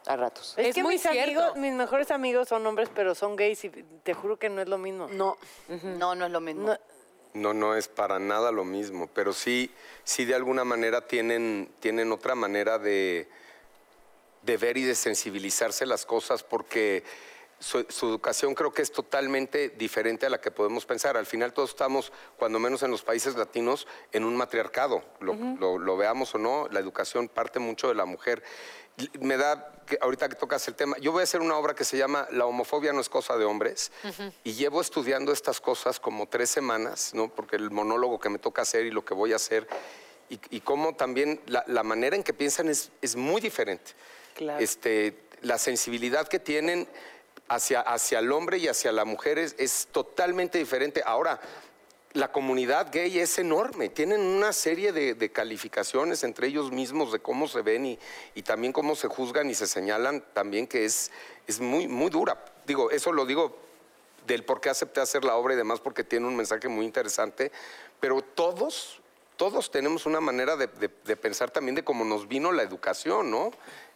[0.07, 0.53] a ratos.
[0.57, 1.21] Es, Es que muy mis cierto.
[1.23, 4.67] amigos, mis mejores amigos son hombres, pero son gays y te juro que no es
[4.67, 5.07] lo mismo.
[5.09, 5.37] No.
[5.97, 6.67] No, no es lo mismo.
[6.67, 6.77] No,
[7.33, 9.71] No, no es para nada lo mismo, pero sí,
[10.03, 13.27] sí de alguna manera tienen, tienen otra manera de,
[14.43, 17.03] de ver y de sensibilizarse las cosas porque
[17.63, 21.15] su, su educación creo que es totalmente diferente a la que podemos pensar.
[21.15, 25.03] Al final todos estamos, cuando menos en los países latinos, en un matriarcado.
[25.21, 28.43] Lo, lo- lo veamos o no, la educación parte mucho de la mujer.
[29.21, 31.83] Me da, que ahorita que tocas el tema, yo voy a hacer una obra que
[31.83, 33.91] se llama La homofobia no es cosa de hombres
[34.43, 37.27] y llevo estudiando estas cosas como tres semanas, ¿no?
[37.33, 39.67] porque el monólogo que me toca hacer y lo que voy a hacer
[40.29, 43.93] y, y cómo también la, la manera en que piensan es, es muy diferente.
[44.35, 44.59] Claro.
[44.63, 46.87] Este, la sensibilidad que tienen
[47.55, 51.01] hacia, hacia el hombre y hacia la mujer es, es totalmente diferente.
[51.05, 51.39] Ahora,
[52.13, 57.19] la comunidad gay es enorme, tienen una serie de, de calificaciones entre ellos mismos de
[57.19, 57.99] cómo se ven y,
[58.35, 61.09] y también cómo se juzgan y se señalan también que es,
[61.47, 62.45] es muy, muy dura.
[62.67, 63.57] Digo, eso lo digo
[64.27, 67.51] del por qué acepté hacer la obra y demás, porque tiene un mensaje muy interesante,
[67.99, 69.01] pero todos,
[69.35, 73.31] todos tenemos una manera de, de- de pensar también de cómo nos vino la educación,
[73.31, 73.51] ¿no?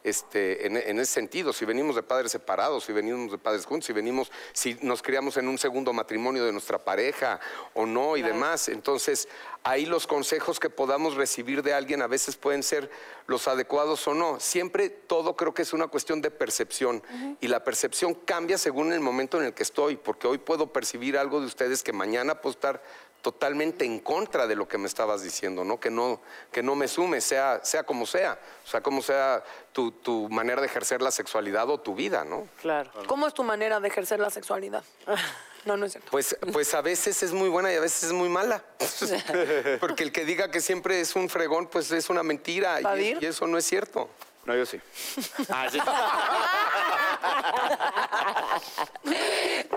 [0.07, 3.87] Este, en, en ese sentido, si venimos de padres separados, si venimos de padres juntos,
[3.87, 7.41] si venimos, si nos criamos en un segundo matrimonio de nuestra pareja
[7.73, 8.69] o no y demás.
[8.69, 9.27] Entonces,
[9.63, 12.89] ahí los consejos que podamos recibir de alguien a veces pueden ser
[13.25, 14.39] los adecuados o no.
[14.39, 17.03] Siempre todo creo que es una cuestión de percepción
[17.41, 21.17] y la percepción cambia según el momento en el que estoy, porque hoy puedo percibir
[21.17, 22.81] algo de ustedes que mañana puedo estar
[23.27, 25.81] totalmente en contra de lo que me estabas diciendo, ¿no?
[25.81, 29.91] Que no, que no me sume, sea, sea como sea, o sea, como sea tu,
[29.91, 32.47] tu manera de ejercer la sexualidad o tu vida, ¿no?
[32.61, 32.89] claro.
[33.05, 34.83] ¿Cómo es tu manera de ejercer la sexualidad?
[35.65, 36.09] No, no es cierto.
[36.11, 38.63] Pues, pues a veces es muy buena y a veces es muy mala.
[39.81, 43.25] Porque el que diga que siempre es un fregón, pues es una mentira y, y
[43.25, 44.09] eso no es cierto.
[44.47, 44.79] No, yo sí.
[45.49, 45.79] Ah, sí.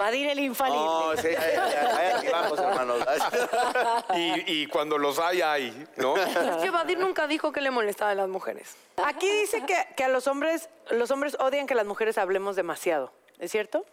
[0.00, 0.82] Vadir el infalible.
[0.82, 3.04] No, sí, ahí, ahí- ahí vamos, hermanos.
[4.16, 6.16] Y, y cuando los hay, hay, ¿no?
[6.16, 8.76] Es que Badir nunca dijo que le molestaba a las mujeres.
[9.04, 13.12] Aquí dice que, que a los hombres, los hombres odian que las mujeres hablemos demasiado.
[13.38, 13.84] ¿Es cierto?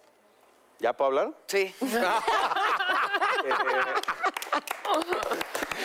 [0.79, 1.31] ¿Ya puedo hablar?
[1.47, 1.75] Sí.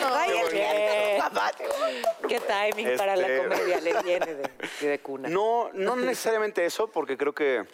[0.05, 1.21] Ay, bien.
[2.29, 4.49] Qué timing para la Este- comedia, le viene de,
[4.87, 5.27] de cuna.
[5.27, 7.65] No, no necesariamente eso, porque creo que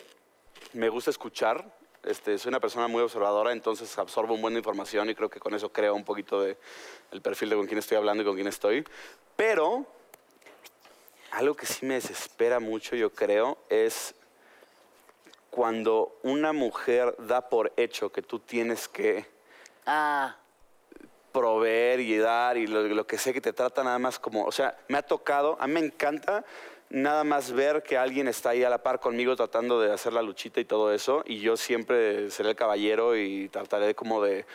[0.74, 1.78] me gusta escuchar.
[2.10, 5.40] Este, soy una persona muy observadora, entonces absorbo un buen de información y creo que
[5.40, 6.58] con eso creo un poquito de
[7.12, 8.84] el perfil de con quién estoy hablando y con quién estoy.
[9.36, 9.86] Pero
[11.30, 14.16] algo que sí me desespera mucho, yo creo, es
[15.52, 19.28] cuando una mujer da por hecho que tú tienes que
[19.86, 20.36] Ah,
[21.32, 24.52] proveer y dar y lo, lo que sé que te trata nada más como, o
[24.52, 26.44] sea, me ha tocado, a mí me encanta
[26.90, 30.22] nada más ver que alguien está ahí a la par conmigo tratando de hacer la
[30.22, 34.46] luchita y todo eso, y yo siempre seré el caballero y trataré como de,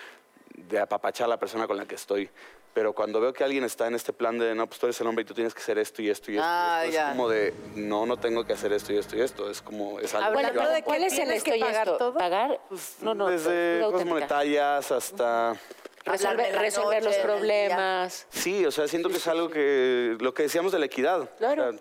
[0.55, 2.29] de apapachar a la persona con la que estoy.
[2.73, 5.07] Pero cuando veo que alguien está en este plan de, no, pues tú eres el
[5.07, 7.03] hombre y tú tienes que hacer esto y esto y esto, Ah, esto", ya.
[7.05, 9.49] es como de, no, no tengo que hacer esto y esto y esto.
[9.49, 10.73] Es como, es algo Bueno, que yo hago.
[10.73, 11.99] ¿de ¿Cuál es el esto que y pagar esto?
[11.99, 12.15] todo?
[12.15, 12.59] ¿Pagar?
[13.01, 13.29] No, no.
[13.29, 14.15] Desde duda cosas auténtica.
[14.15, 15.57] monetarias hasta...
[16.05, 18.27] Resolver, los problemas.
[18.31, 21.31] Sí, o sea, siento que es algo que, lo que decíamos de la equidad.
[21.39, 21.69] Claro.
[21.69, 21.81] O sea,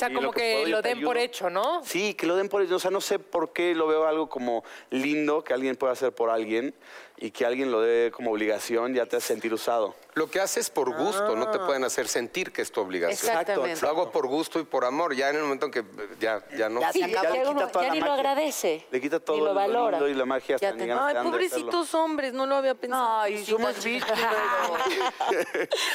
[0.00, 1.82] sea, y como lo que que, puedo, yo lo den por hecho, ¿no?
[1.84, 2.72] Sí, que lo den por ellos.
[2.76, 6.12] O sea, no sé por qué lo veo algo como lindo que alguien pueda hacer
[6.12, 6.74] por alguien
[7.16, 9.94] y que alguien lo dé como obligación ya te hace sentir usado.
[10.14, 13.30] Lo que haces por gusto, no te pueden hacer sentir que es tu obligación.
[13.30, 13.80] Exactamente.
[13.82, 15.14] Lo hago por gusto y por amor.
[15.14, 15.84] Ya en el momento en que eh,
[16.18, 16.80] ya, ya no.
[16.80, 17.34] Ya Sí, se ya, acabó.
[17.36, 18.14] le uno- quita toda ya la ni lo magia.
[18.20, 18.86] agradece.
[18.90, 19.98] Le quita todo ni lo lo valora.
[19.98, 23.20] lindo y la magia hasta Ya te- Ay, pobrecitos hombres, no lo había pensado.
[23.20, 24.18] Ay, somos víctimas.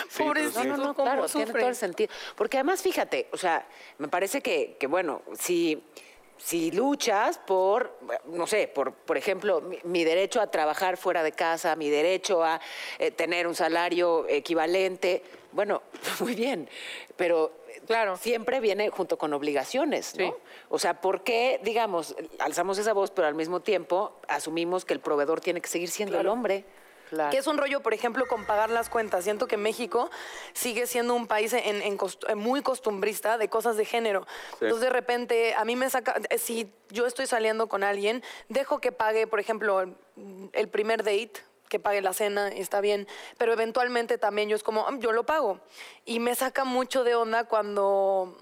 [0.10, 0.68] Sí, Pobrecitos, sí.
[0.70, 2.14] No, no, no, ¿cómo claro, tiene todo el sentido.
[2.36, 3.66] Porque además, fíjate, o sea,
[3.98, 5.84] me parece que, que, bueno, si,
[6.38, 11.32] si luchas por, no sé, por, por ejemplo, mi, mi derecho a trabajar fuera de
[11.32, 12.60] casa, mi derecho a
[13.00, 15.84] eh, tener un salario equivalente, bueno,
[16.20, 16.70] muy bien,
[17.16, 18.18] pero Claro.
[18.18, 20.26] siempre viene junto con obligaciones, ¿no?
[20.28, 20.34] Sí.
[20.70, 25.00] O sea, ¿por qué, digamos, alzamos esa voz, pero al mismo tiempo asumimos que el
[25.00, 26.66] proveedor tiene que seguir siendo el hombre?
[27.32, 29.24] Que es un rollo, por ejemplo, con pagar las cuentas.
[29.24, 30.10] Siento que México
[30.54, 34.26] sigue siendo un país en, en cost- en muy costumbrista de cosas de género.
[34.54, 36.16] Entonces, de repente, a mí me saca.
[36.30, 39.82] eh, Si yo estoy saliendo con alguien, dejo que pague, por ejemplo,
[40.54, 41.34] el, primer date
[41.70, 43.08] que pague la cena, está bien,
[43.40, 45.60] pero eventualmente también yo es como, "Ah, yo lo pago.
[46.06, 48.38] Y me saca mucho de onda cuando,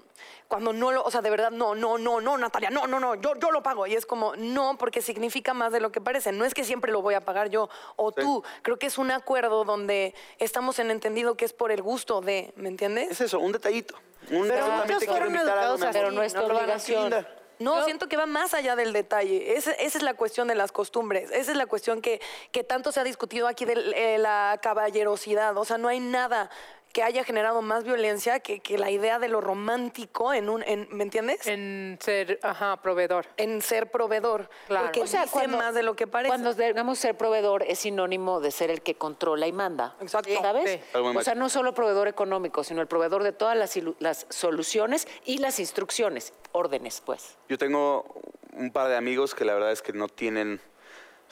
[0.48, 3.14] cuando no lo, o sea, de verdad, no, no, no, no, Natalia, no, no, no,
[3.16, 3.86] yo, yo lo pago.
[3.86, 6.32] Y es como, no, porque significa más de lo que parece.
[6.32, 8.44] No es que siempre lo voy a pagar yo o tú.
[8.62, 12.52] Creo que es un acuerdo donde estamos en entendido que es por el gusto de,
[12.56, 13.10] ¿me entiendes?
[13.10, 13.94] Es eso, un detallito.
[14.30, 17.26] Un Pero muchos fueron a educados así, Pero no es lo hagas, obligación.
[17.60, 19.56] No, siento que va más allá del detalle.
[19.56, 21.30] Ese- esa es la cuestión de las costumbres.
[21.30, 25.56] Esa es la cuestión que, que tanto se ha discutido aquí de eh, la caballerosidad.
[25.56, 26.50] O sea, no hay nada
[26.94, 30.86] que haya generado más violencia que, que la idea de lo romántico en un, en-
[30.92, 31.44] ¿me entiendes?
[31.48, 33.26] En ser, ajá, proveedor.
[33.36, 34.48] En ser proveedor.
[34.68, 34.84] Claro.
[34.86, 36.28] Porque O sea, dice cuando- más de lo que parece.
[36.28, 39.96] Cuando digamos ser proveedor es sinónimo de ser el que controla y manda.
[40.00, 40.30] Exacto.
[40.40, 40.80] ¿Sabes?
[40.92, 40.98] Sí.
[40.98, 45.38] O sea, no solo proveedor económico, sino el proveedor de todas las, las soluciones y
[45.38, 47.36] las instrucciones, órdenes, pues.
[47.48, 48.04] Yo tengo
[48.52, 50.60] un par de amigos que la verdad es que no tienen,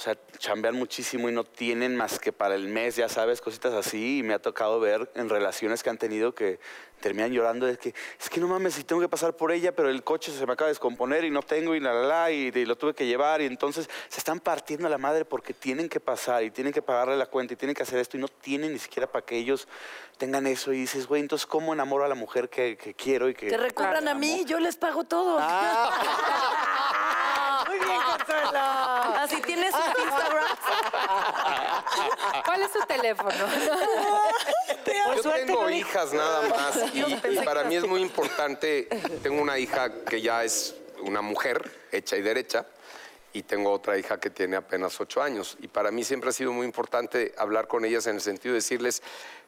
[0.02, 3.72] o sea, chambean muchísimo y no tienen más que para el mes, ya sabes, cositas
[3.72, 4.18] así.
[4.18, 6.58] Y me ha tocado ver en relaciones que han tenido que
[6.98, 9.90] terminan llorando de que, es que no mames, si tengo que pasar por ella, pero
[9.90, 12.50] el coche se me acaba de descomponer y no tengo y la, la, la, y,
[12.52, 13.42] y lo tuve que llevar.
[13.42, 16.82] Y entonces se están partiendo a la madre porque tienen que pasar y tienen que
[16.82, 19.38] pagarle la cuenta y tienen que hacer esto y no tienen ni siquiera para que
[19.38, 19.68] ellos
[20.18, 20.72] tengan eso.
[20.72, 23.46] Y dices, güey, entonces, ¿cómo enamoro a la mujer que, que quiero y que...
[23.46, 25.38] Que recurran a mí, yo les pago todo.
[27.68, 29.01] Muy bien, Consuelo.
[29.22, 30.44] Así tienes un Instagram.
[32.44, 33.46] ¿Cuál es tu teléfono?
[35.22, 38.88] Yo tengo hijas nada más y, para mí es muy importante,
[39.22, 42.66] tengo una hija que ya es una mujer hecha y derecha
[43.32, 45.56] y tengo otra hija que tiene apenas ocho años.
[45.61, 48.58] Y para mí siempre ha sido muy importante hablar con ellas en el sentido de
[48.58, 49.04] decirles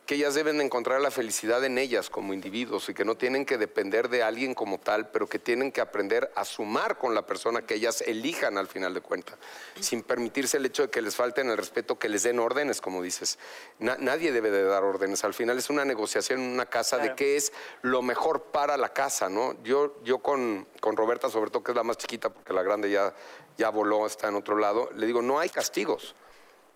[0.06, 3.46] que ellas deben de encontrar la felicidad en ellas como individuos y que no tienen
[3.46, 7.24] que depender de alguien como tal, pero que tienen que aprender a sumar con la
[7.24, 9.36] persona que ellas elijan al final de cuentas,
[9.80, 13.00] sin permitirse el hecho de que les falten el respeto, que les den órdenes, como
[13.02, 13.38] dices.
[13.78, 17.14] Na- nadie debe de dar órdenes, al final es una negociación en una casa de
[17.14, 19.56] qué es lo mejor para la casa, ¿no?
[19.62, 22.90] Yo, yo con, con Roberta, sobre todo que es la más chiquita, porque la grande
[22.90, 23.14] ya,
[23.56, 26.14] ya voló, está en otro lado, le digo, no hay castigos.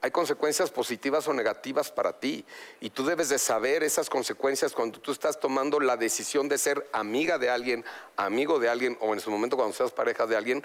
[0.00, 2.44] Hay consecuencias positivas o negativas para ti
[2.80, 6.88] y tú debes de saber esas consecuencias cuando tú estás tomando la decisión de ser
[6.92, 7.84] amiga de alguien,
[8.16, 10.64] amigo de alguien o en su momento cuando seas pareja de alguien,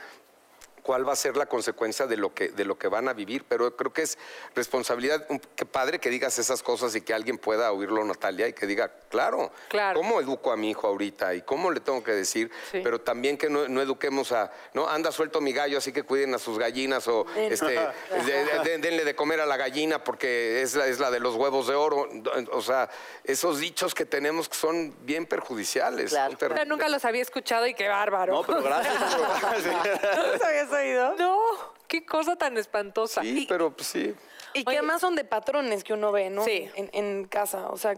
[0.84, 3.46] cuál va a ser la consecuencia de lo que, de lo que van a vivir.
[3.48, 4.18] Pero creo que es
[4.54, 8.54] responsabilidad, un- qué padre que digas esas cosas y que alguien pueda oírlo, Natalia, y
[8.54, 10.00] que diga, claro, Claro.
[10.00, 12.52] ¿cómo educo a mi hijo ahorita y cómo le tengo que decir?
[12.72, 12.82] Sí.
[12.84, 16.34] Pero también que no, no eduquemos a, no, anda suelto mi gallo, así que cuiden
[16.36, 17.66] a sus gallinas o este,
[18.26, 21.20] de- de- de- denle de comer a la gallina porque es la, es la de
[21.22, 22.10] los huevos de oro.
[22.52, 22.90] O sea,
[23.24, 26.12] esos dichos que tenemos que son bien perjudiciales.
[26.12, 26.36] Claro.
[26.66, 28.34] nunca los había escuchado y qué bárbaro.
[28.34, 28.96] No, pero gracias.
[30.18, 31.16] ¿No los habías oído?
[31.18, 31.40] No,
[31.88, 33.22] qué cosa tan espantosa.
[33.22, 34.14] Sí, pero pues sí.
[34.54, 34.78] Y que Oye.
[34.80, 36.44] además son de patrones que uno ve, ¿no?
[36.44, 36.70] Sí.
[36.76, 37.70] En, en casa.
[37.70, 37.94] O sea,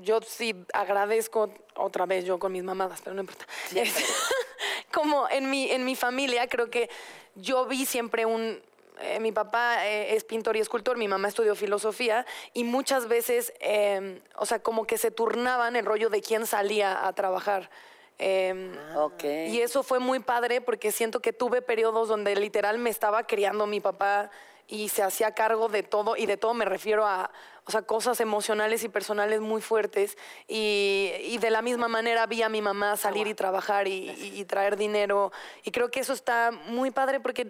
[0.00, 3.46] yo sí agradezco otra vez yo con mis mamadas, pero no importa.
[4.92, 6.88] Como en mi, en mi familia, creo que
[7.34, 8.60] yo vi siempre un.
[9.00, 13.52] eh, mi papá eh, es pintor y escultor, mi mamá estudió filosofía y muchas veces,
[13.60, 17.70] eh, o sea, como que se turnaban el rollo de quién salía a trabajar
[18.18, 19.24] Em, Ok.
[19.24, 23.66] y eso fue muy padre porque siento que tuve periodos donde literal me estaba criando
[23.66, 24.30] mi papá
[24.68, 27.30] y se hacía cargo de todo, y de todo me refiero a
[27.66, 30.18] o sea, cosas emocionales y personales muy fuertes.
[30.46, 34.38] Y, y de la misma manera vi a mi mamá salir y trabajar y, y-
[34.38, 35.32] y traer dinero.
[35.62, 37.46] Y creo que eso está muy padre porque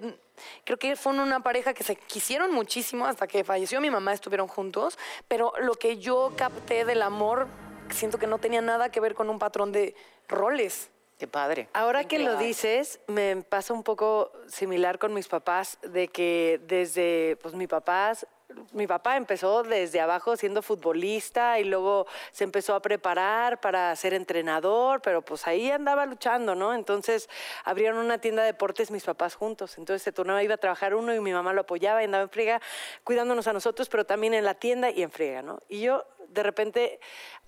[0.64, 4.46] creo que fueron una pareja que se quisieron muchísimo hasta que falleció mi mamá, estuvieron
[4.46, 4.96] juntos.
[5.26, 7.48] Pero lo que yo capté del amor,
[7.90, 9.94] siento que no tenía nada que ver con un patrón de
[10.28, 10.90] roles.
[11.18, 11.68] Qué padre.
[11.72, 17.38] Ahora que lo dices, me pasa un poco similar con mis papás, de que desde,
[17.40, 18.26] pues mi papás,
[18.72, 24.14] mi papá empezó desde abajo siendo futbolista y luego se empezó a preparar para ser
[24.14, 26.74] entrenador, pero pues ahí andaba luchando, ¿no?
[26.74, 27.28] Entonces
[27.64, 31.14] abrieron una tienda de deportes mis papás juntos, entonces se turnaba, iba a trabajar uno
[31.14, 32.60] y mi mamá lo apoyaba y andaba en friega
[33.02, 35.58] cuidándonos a nosotros, pero también en la tienda y en friega, ¿no?
[35.68, 37.00] Y yo de repente,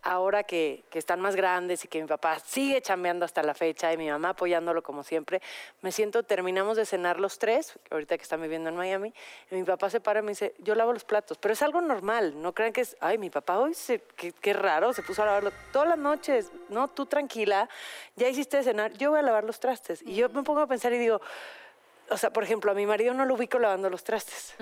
[0.03, 3.93] ahora que, que están más grandes y que mi papá sigue chambeando hasta la fecha
[3.93, 5.43] y mi mamá apoyándolo como siempre,
[5.83, 9.13] me siento, terminamos de cenar los tres, ahorita que están viviendo en Miami,
[9.51, 11.81] y mi papá se para y me dice, yo lavo los platos, pero es algo
[11.81, 13.73] normal, no crean que es, ay, mi papá hoy,
[14.17, 17.69] qué, qué raro, se puso a lavarlo todas las noches, no, tú tranquila,
[18.15, 20.03] ya hiciste de cenar, yo voy a lavar los trastes.
[20.03, 21.21] Y yo me pongo a pensar y digo,
[22.11, 24.55] o sea, por ejemplo, a mi marido no lo ubico lavando los trastes.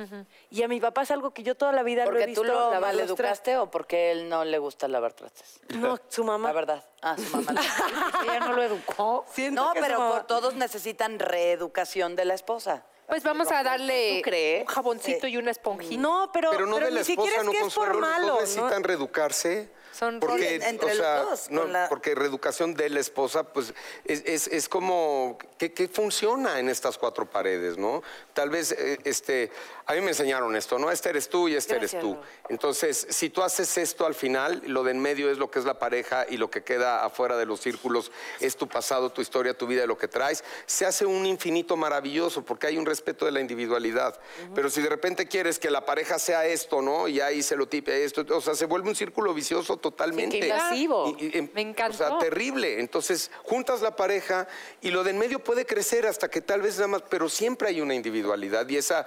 [0.50, 2.42] Y a mi papá es algo que yo toda la vida lo he ¿Porque visto
[2.42, 5.60] tú lo lavar los educaste o porque él no le gusta lavar trastes?
[5.76, 6.48] No, su mamá.
[6.48, 6.84] La verdad.
[7.02, 7.60] Ah, su mamá.
[8.24, 9.24] Ella no lo educó.
[9.32, 12.84] Siento no, pero mamá- por- todos necesitan reeducación de la esposa.
[13.06, 14.62] Pues vamos a darle ¿Tú crees?
[14.62, 16.00] un jaboncito y una esponjita.
[16.00, 18.26] No, pero, Pero no de la ni siquiera esposa, es no que es por malo.
[18.34, 18.40] ¿no?
[18.40, 19.70] necesitan reeducarse.
[19.96, 20.56] Son porque.
[20.56, 23.72] Entre o sea, los dos, no, la- porque reeducación de la esposa, pues,
[24.04, 28.02] es, es- es como que, que funciona en estas cuatro paredes, ¿no?
[28.32, 29.50] Tal vez, eh, este,
[29.86, 30.90] a mí me enseñaron esto, ¿no?
[30.90, 32.18] Este eres tú y este Gracias, eres tú.
[32.48, 35.64] Entonces, si tú haces esto al final, lo de en medio es lo que es
[35.64, 39.56] la pareja y lo que queda afuera de los círculos es tu pasado, tu historia,
[39.56, 43.32] tu vida, lo que traes, se hace un infinito maravilloso porque hay un respeto de
[43.32, 44.18] la individualidad.
[44.54, 47.08] Pero si de repente quieres que la pareja sea esto, ¿no?
[47.08, 50.40] Y ahí se lo tipe esto, o sea, se vuelve un círculo vicioso totalmente.
[50.40, 51.14] qué invasivo.
[51.18, 51.94] Y- y- em- Me encantó.
[51.94, 52.80] O sea, terrible.
[52.80, 54.46] Entonces, juntas la pareja
[54.80, 57.68] y lo de en medio puede crecer hasta que tal vez nada más, pero siempre
[57.68, 59.06] hay una individualidad y esa,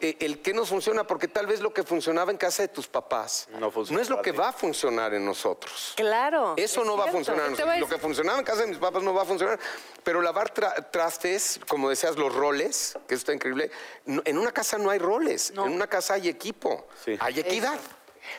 [0.00, 2.86] eh, el que nos funciona, porque tal vez lo que funcionaba en casa de tus
[2.86, 5.92] papás No funciona es lo que va a funcionar en nosotros.
[5.96, 6.54] Claro.
[6.56, 7.50] Eso es no va a funcionar.
[7.78, 9.58] Lo que funcionaba en casa de mis papás no va a funcionar.
[10.02, 13.70] Pero lavar tra- trastes, como decías, los roles, que eso está increíble.
[14.04, 15.50] no- en una casa no hay roles.
[15.50, 16.86] En una casa hay equipo.
[17.04, 17.16] Sí.
[17.20, 17.78] Hay equidad.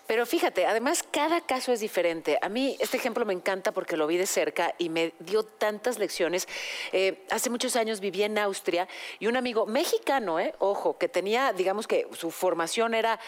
[0.06, 2.38] Pero fíjate, además cada caso es diferente.
[2.42, 6.00] A mí este ejemplo me encanta porque lo vi de cerca y me dio tantas
[6.00, 6.48] lecciones.
[6.92, 8.88] Eh, hace muchos años viví en Austria
[9.20, 13.20] y un amigo mexicano, eh, ojo, que tenía, digamos que su formación era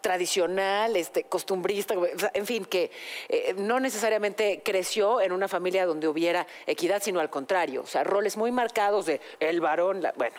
[0.00, 1.94] tradicional, este, costumbrista,
[2.34, 2.90] en fin, que
[3.28, 8.04] eh, no necesariamente creció en una familia donde hubiera equidad, sino al contrario, o sea,
[8.04, 10.36] roles muy marcados de el varón, la- bueno.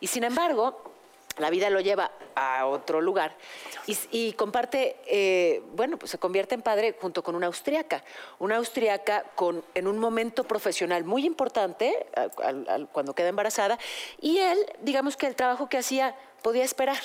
[0.00, 0.95] Y sin embargo,
[1.38, 3.36] la vida lo lleva a otro lugar
[3.86, 8.02] y, comparte, eh, bueno, pues se convierte en padre junto con una austriaca,
[8.38, 12.06] una austriaca con, en un momento profesional muy importante
[12.92, 13.78] cuando queda embarazada
[14.20, 17.02] y él, digamos que el trabajo que hacía podía esperar.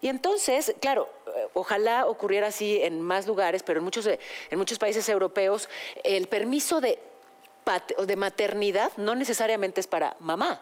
[0.00, 4.78] Y entonces, claro, eh, ojalá ocurriera así en más lugares, pero en muchos, en muchos
[4.78, 5.68] países europeos
[6.02, 6.98] el permiso de
[8.06, 10.60] de maternidad no necesariamente es para mamá.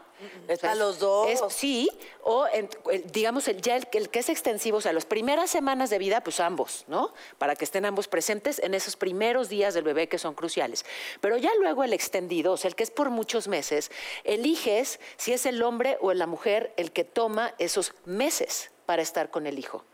[0.48, 1.28] Es para los dos.
[1.30, 1.90] Es- sí,
[2.22, 2.68] o en-
[3.12, 6.22] digamos, el, ya el, el que es extensivo, o sea, las primeras semanas de vida,
[6.22, 7.12] pues ambos, ¿no?
[7.38, 10.84] Para que estén ambos presentes en esos primeros días del bebé que son cruciales.
[11.20, 13.90] Pero ya luego el extendido, o sea, el que es por muchos meses,
[14.24, 19.30] eliges si es el hombre o la mujer el que toma esos meses para estar
[19.30, 19.84] con el hijo.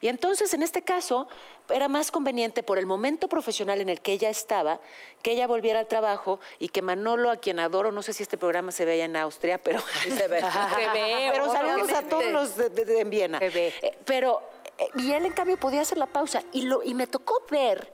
[0.00, 1.28] Y entonces, en este caso,
[1.68, 4.80] era más conveniente por el momento profesional en el que ella estaba,
[5.22, 8.38] que ella volviera al trabajo y que Manolo, a quien adoro, no sé si este
[8.38, 10.40] programa se veía en Austria, pero Se ve.
[10.40, 13.38] Se ve, pero saludos a todos los de, de- de- en Viena.
[13.38, 13.72] Se ve.
[13.82, 14.42] Eh, pero,
[14.78, 16.42] eh, y él en cambio podía hacer la pausa.
[16.52, 17.92] Y, lo, y me tocó ver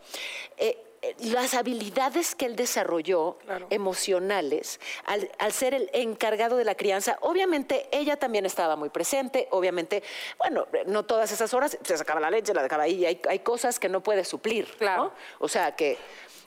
[0.57, 0.79] eh,
[1.19, 3.37] las habilidades que él desarrolló
[3.71, 7.19] emocionales al, al ser el encargado de la crianza.
[7.23, 10.03] Obviamente ella también estaba muy presente, obviamente,
[10.39, 13.81] bueno, no todas esas horas, se sacaba la leche, la dejaba ahí, hay, hay cosas
[13.81, 14.69] que no puede suplir.
[14.69, 14.79] ¿no?
[14.79, 15.13] Claro.
[15.41, 15.99] O sea que,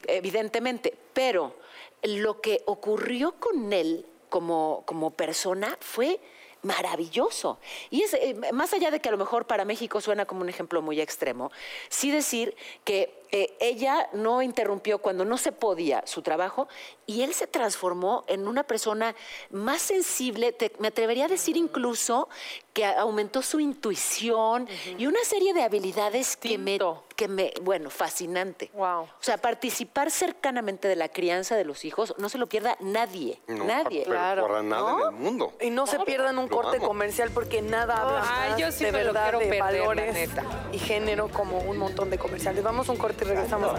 [0.07, 1.55] evidentemente, pero
[2.03, 6.19] lo que ocurrió con él como, como persona fue
[6.65, 7.59] maravilloso.
[7.89, 10.49] Y es, eh, más allá de que a lo mejor para México suena como un
[10.49, 11.51] ejemplo muy extremo,
[11.89, 16.69] sí decir que eh, ella no interrumpió cuando no se podía su trabajo
[17.05, 19.13] y él se transformó en una persona
[19.49, 22.29] más sensible, te- me atrevería a decir incluso
[22.75, 24.67] que aumentó su intuición
[24.97, 26.77] y una serie de habilidades que me,
[27.15, 28.69] que me, bueno, fascinante.
[28.73, 29.03] Wow.
[29.03, 33.39] O sea, participar cercanamente de la crianza de los hijos no se lo pierda nadie,
[33.47, 34.03] No, nadie.
[34.05, 35.53] pero para nada en el mundo.
[35.61, 36.87] Y no se pierdan un Lo corte amo.
[36.87, 39.59] comercial porque nada habla Ay, más yo sí de me lo verdad quiero de perder,
[39.59, 40.43] la valores neta.
[40.73, 42.61] y género como un montón de comerciales.
[42.61, 43.71] Vamos a un corte y regresamos.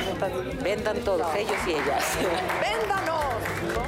[0.62, 2.02] Vendan todos, ellos y ellas.
[2.62, 3.85] ¡Véndanos!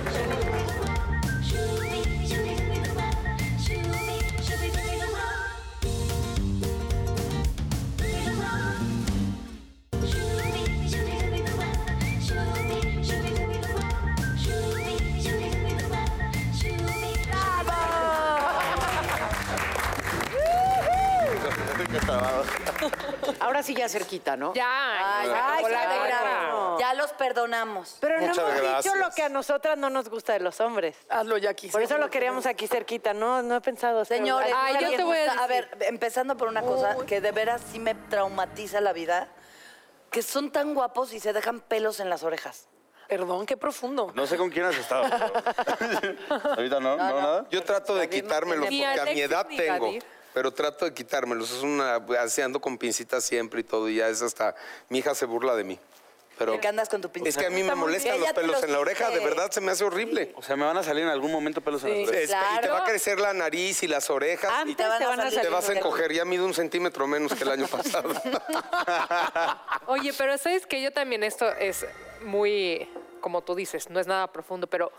[23.41, 24.55] Ahora sí ya cerquita, ¿no?
[24.55, 25.21] Ya.
[25.21, 26.01] Ay, ya, ay, hola, qué hola.
[26.01, 26.79] alegrado.
[26.79, 27.97] Ya los perdonamos.
[28.01, 30.97] Pero no hemos dicho lo que a nosotras no nos gusta de los hombres.
[31.09, 31.69] Hazlo, Jackie.
[31.71, 33.15] Por eso lo queríamos aquí cerquita.
[33.15, 34.05] No, no he pensado.
[34.05, 35.41] Señores, Ay, ¿no yo te voy a decir.
[35.49, 39.29] ver, empezando por una cosa que de veras sí me traumatiza la vida,
[40.11, 42.69] que son tan guapos y se dejan pelos en las orejas.
[43.09, 44.13] Perdón, qué profundo.
[44.15, 45.05] No sé con quién has estado.
[46.57, 47.47] Ahorita no, no, nada.
[47.51, 49.93] Yo trato de no tiene- porque a mi edad tengo.
[50.39, 51.51] Pero trato de quitármelos.
[51.51, 51.97] Es una.
[52.21, 53.89] Así ando con pincitas siempre y todo.
[53.89, 54.55] Y ya es hasta.
[54.89, 55.77] Mi hija se burla de mí.
[56.39, 56.61] Pero.
[56.61, 57.29] que andas con tu pinche.
[57.29, 59.11] Es que a mí me molestan los pelos los en la oreja.
[59.11, 60.33] De verdad se me hace horrible.
[60.37, 62.31] O sea, me van a salir en algún momento pelos en las orejas.
[62.31, 64.49] Es- Y te va a crecer la nariz y las orejas.
[64.49, 66.13] y Antes te van te a van a salir- te vas a encoger.
[66.13, 68.11] Ya mido un centímetro menos que el año pasado.
[69.87, 71.85] Oye, pero sabes que yo también esto es
[72.23, 72.89] muy,
[73.21, 74.93] como tú dices, no es nada profundo, pero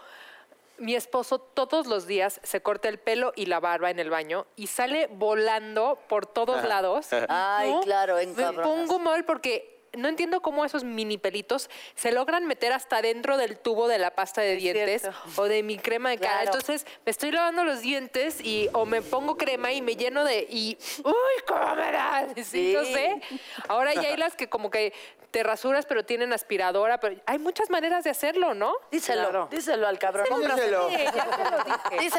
[0.80, 4.48] mi esposo todos los días se corta el pelo y la barba en el baño
[4.56, 7.08] y sale volando por todos lados.
[7.30, 12.46] Ay, claro, en Me pongo mal porque no entiendo cómo esos mini pelitos se logran
[12.46, 15.20] meter hasta dentro del tubo de la pasta de dientes cierto.
[15.38, 16.42] o de mi crema de cara.
[16.42, 16.46] Claro.
[16.58, 20.46] Entonces me estoy lavando los dientes y o me pongo crema y me lleno de
[20.50, 22.28] y uy, cómo me da.
[22.36, 22.74] Sí, Sí.
[22.76, 23.22] no sé.
[23.68, 24.94] Ahora ya hay las que como que
[25.32, 28.74] te rasuras pero tienen aspiradora, pero hay muchas maneras de hacerlo, ¿no?
[28.92, 29.48] Díselo, Claro.
[29.52, 30.26] díselo al cabrón.
[30.42, 30.90] Díselo.
[30.90, 32.10] Sí, ya te lo dije.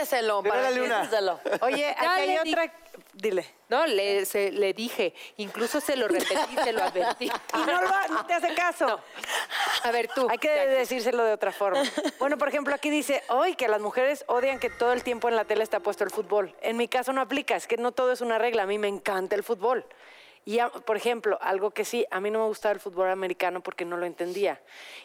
[0.42, 1.02] Para una.
[1.02, 1.40] Díselo.
[1.62, 2.72] Oye, aquí hay otra.
[3.20, 3.44] Dile.
[3.68, 7.30] No, le, se- le dije, incluso se lo repetí, se lo advertí.
[7.54, 8.98] Y no, lo- no te hace caso.
[9.82, 10.26] A ver tú.
[10.30, 10.68] Hay que Jackie.
[10.70, 11.82] decírselo de otra forma.
[12.18, 15.36] Bueno, por ejemplo, aquí dice, hoy que las mujeres odian que todo el tiempo en
[15.36, 16.54] la tele está puesto el fútbol.
[16.62, 18.62] En mi caso no aplica, es que no todo es una regla.
[18.62, 19.84] A mí me encanta el fútbol.
[20.46, 23.60] Y, a- por ejemplo, algo que sí, a mí no me gustaba el fútbol americano
[23.62, 24.60] porque no lo entendía.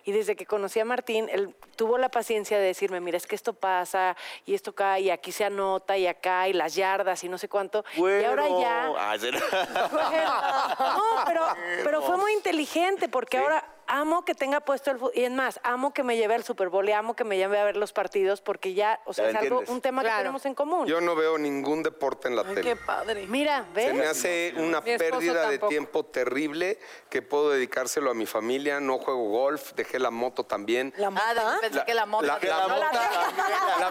[0.05, 3.35] Y desde que conocí a Martín, él tuvo la paciencia de decirme, mira, es que
[3.35, 4.15] esto pasa,
[4.45, 7.49] y esto cae, y aquí se anota, y acá, y las yardas, y no sé
[7.49, 7.83] cuánto.
[7.95, 8.91] Y ahora ya...
[8.97, 9.15] Ah.
[10.79, 11.45] No, pero,
[11.83, 15.11] pero fue muy inteligente porque ahora amo que tenga puesto el fútbol.
[15.15, 17.59] Y es más, amo que me lleve al Super Bowl y amo que me lleve
[17.59, 20.45] a ver los partidos porque ya, o sea, Ya es algo, un tema que tenemos
[20.45, 20.87] en común.
[20.87, 22.61] Yo no veo ningún deporte en la Ay, tele.
[22.61, 23.25] qué padre.
[23.27, 24.09] Mira, Se me ¿ves?
[24.09, 26.79] hace una pérdida de tiempo terrible
[27.09, 28.79] que puedo dedicárselo a mi familia.
[28.79, 30.93] No juego golf, dejé la moto también.
[30.97, 31.57] La Ah, mota.
[31.61, 32.25] pensé que la mota.
[32.27, 33.09] La, la la mota, mota.
[33.79, 33.89] la-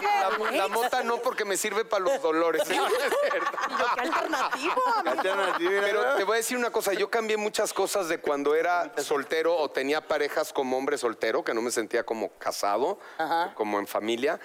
[0.49, 2.63] la- la mota no porque me sirve para los dolores.
[2.67, 4.73] Qué alternativo.
[5.57, 9.55] Pero te voy a decir una cosa, yo cambié muchas cosas de cuando era soltero
[9.57, 12.99] o tenía parejas como hombre soltero, que no me sentía como casado,
[13.55, 14.39] como en familia.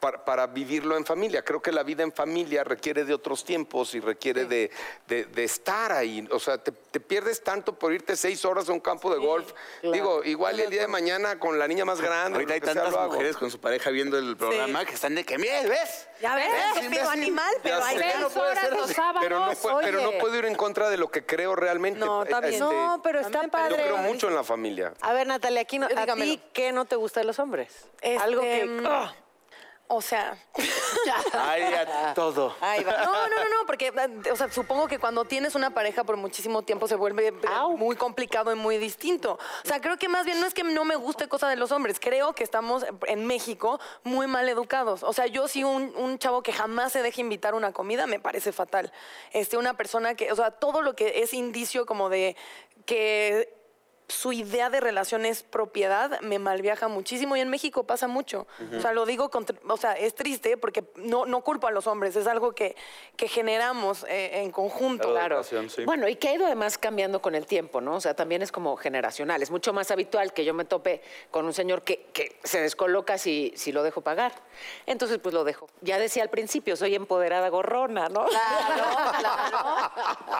[0.00, 1.42] Para, para vivirlo en familia.
[1.44, 4.70] Creo que la vida en familia requiere de otros tiempos y requiere de,
[5.06, 6.26] de- de estar ahí.
[6.32, 9.52] O sea, te, te pierdes tanto por irte seis horas a un campo de golf.
[9.82, 12.36] Digo, igual y el día de mañana con la niña más grande.
[12.38, 13.12] Ahorita hay sea, tantas hago.
[13.12, 16.08] mujeres con su pareja viendo el programa que están de que, mire, ¿ves?
[16.22, 17.06] Ya ves, ¿Ves, feo imbécil?
[17.08, 17.84] animal, pero ves.
[17.98, 20.88] Seis no puede horas los sábados, Pero no, puedo, pero no puedo ir en contra
[20.88, 22.00] de lo que creo realmente.
[22.00, 22.54] No, está bien.
[22.54, 23.82] Este, No, pero está Yo padre.
[23.82, 24.94] creo mucho en la familia.
[25.02, 27.70] A ver, Natalia, aquí no, ¿a ti qué no te gusta de los hombres?
[28.00, 28.80] Este, Algo que...
[28.86, 29.14] ¡ah!
[29.92, 30.38] O sea,
[31.32, 32.54] Ay, a todo.
[32.62, 32.76] Va.
[32.76, 33.92] no, no, no, no, porque,
[34.30, 37.34] o sea, supongo que cuando tienes una pareja por muchísimo tiempo se vuelve
[37.76, 39.32] muy complicado y muy distinto.
[39.64, 41.72] O sea, creo que más bien no es que no me guste cosa de los
[41.72, 45.02] hombres, creo que estamos en México muy mal educados.
[45.02, 48.06] O sea, yo sí un, un chavo que jamás se deje invitar a una comida
[48.06, 48.92] me parece fatal.
[49.32, 52.36] Este, una persona que, o sea, todo lo que es indicio como de
[52.86, 53.59] que
[54.10, 58.46] su idea de relación es propiedad, me malviaja muchísimo y en México pasa mucho.
[58.76, 61.86] O sea, lo digo, con o sea, es triste porque no, no culpo a los
[61.86, 62.76] hombres, es algo que,
[63.16, 65.10] que generamos eh, en conjunto.
[65.10, 65.42] Claro.
[65.44, 65.84] Sí.
[65.84, 67.94] Bueno, y que ha ido además cambiando con el tiempo, ¿no?
[67.94, 69.42] O sea, también es como generacional.
[69.42, 73.16] Es mucho más habitual que yo me tope con un señor que, que se descoloca
[73.16, 74.32] si, si lo dejo pagar.
[74.86, 75.68] Entonces, pues lo dejo.
[75.80, 78.26] Ya decía al principio, soy empoderada gorrona, ¿no?
[78.26, 80.38] Claro, claro.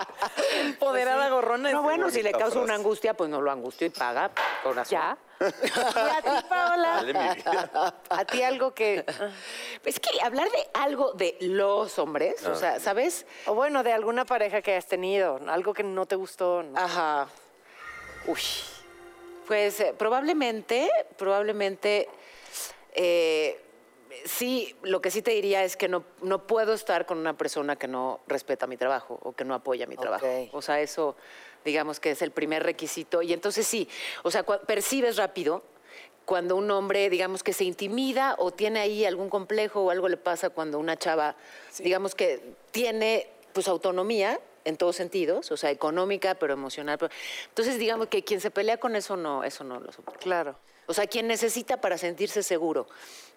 [0.60, 1.70] Empoderada gorrona.
[1.70, 4.30] No, bueno, si le causa una angustia, pues no lo hago angustio y paga,
[4.62, 4.90] corazón.
[4.98, 5.18] ¿Ya?
[5.40, 6.94] ¿Y a ti, Paola?
[6.96, 7.94] Dale mi vida.
[8.08, 9.04] A ti algo que...
[9.84, 13.26] Es que hablar de algo de los hombres, o sea, ¿sabes?
[13.46, 16.62] O bueno, de alguna pareja que hayas tenido, algo que no te gustó.
[16.62, 16.78] ¿no?
[16.78, 17.28] Ajá.
[18.26, 18.40] Uy.
[19.46, 22.08] Pues eh, probablemente, probablemente,
[22.92, 23.60] eh,
[24.24, 27.76] sí, lo que sí te diría es que no, no puedo estar con una persona
[27.76, 30.26] que no respeta mi trabajo o que no apoya mi trabajo.
[30.52, 31.16] O sea, eso,
[31.64, 33.22] digamos que es el primer requisito.
[33.22, 33.88] Y entonces sí,
[34.22, 35.62] o sea, percibes rápido
[36.24, 40.16] cuando un hombre, digamos que se intimida o tiene ahí algún complejo o algo le
[40.16, 41.34] pasa cuando una chava,
[41.78, 42.40] digamos que
[42.70, 46.98] tiene pues autonomía en todos sentidos, o sea, económica, pero emocional.
[46.98, 47.12] pero-
[47.48, 50.20] Entonces, digamos que quien se pelea con eso no, eso no lo soporta.
[50.20, 50.54] Claro.
[50.86, 52.86] O sea, quien necesita para sentirse seguro.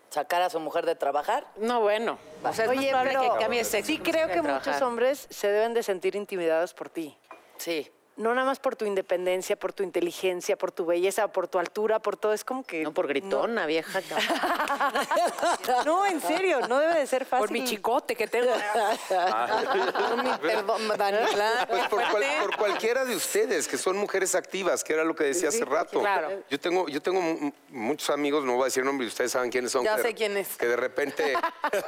[0.09, 1.47] Sacar a su mujer de trabajar.
[1.55, 2.19] No, bueno.
[2.43, 3.87] O sea, es Oye, pero que cambie sexo.
[3.87, 7.17] sí creo que muchos hombres se deben de sentir intimidados por ti.
[7.57, 7.89] Sí.
[8.15, 11.99] No nada más por tu independencia, por tu inteligencia, por tu belleza, por tu altura,
[11.99, 12.33] por todo.
[12.33, 12.83] Es como que...
[12.83, 14.01] No por gritona, vieja.
[15.85, 17.47] No, en serio, no debe de ser fácil.
[17.47, 18.51] Por mi chicote que tengo.
[20.41, 21.65] Perdón, Daniela.
[21.69, 25.23] Pues por, cual- por cualquiera de ustedes, que son mujeres activas, que era lo que
[25.25, 25.99] decía hace rato.
[25.99, 26.29] claro.
[26.49, 29.71] Yo tengo, yo tengo mu- muchos amigos, no voy a decir nombres, ustedes saben quiénes
[29.71, 29.83] son.
[29.83, 30.55] Ya que- sé quién es.
[30.57, 31.33] Que de repente.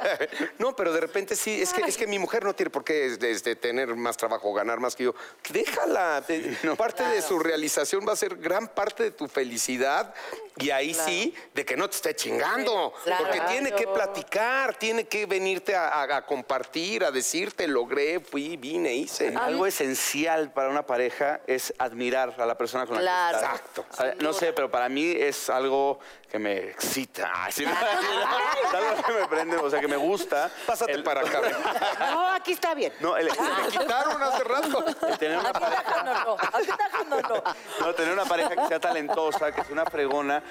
[0.58, 3.06] no, pero de repente sí, es que, es que mi mujer no tiene por qué
[3.20, 5.14] este, tener más trabajo, ganar más que yo.
[5.50, 6.15] Déjala.
[6.22, 10.14] Te- parte de su realización va a ser gran parte de tu felicidad.
[10.58, 12.94] Y ahí sí, de que no te esté chingando.
[13.18, 18.56] Porque tiene que platicar, tiene que venirte a, a- a compartir, a decirte, logré, fui,
[18.56, 19.34] vine, hice.
[19.36, 23.38] Algo esencial para una pareja es admirar a la persona con la Claro.
[23.38, 23.56] que está.
[23.56, 23.86] Exacto.
[24.02, 25.98] Ver, No sé, pero para mí es algo
[26.30, 27.30] que me excita.
[27.34, 27.70] Ay, sí, es
[28.74, 30.50] algo que me prende, o sea, que me gusta.
[30.66, 31.40] Pásate El- para acá.
[31.40, 31.52] ven.
[32.10, 32.92] No, aquí está bien.
[33.00, 34.84] No, el, Me quitaron hace rato.
[35.08, 36.24] el tener una pareja,
[37.80, 40.42] no, tener una pareja que sea talentosa, que sea una fregona.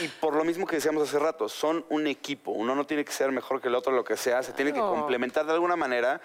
[0.00, 2.52] Y por lo mismo que decíamos hace rato, son un equipo.
[2.52, 4.42] Uno no tiene que ser mejor que el otro, lo que sea.
[4.42, 6.20] Se tiene que complementar de alguna manera.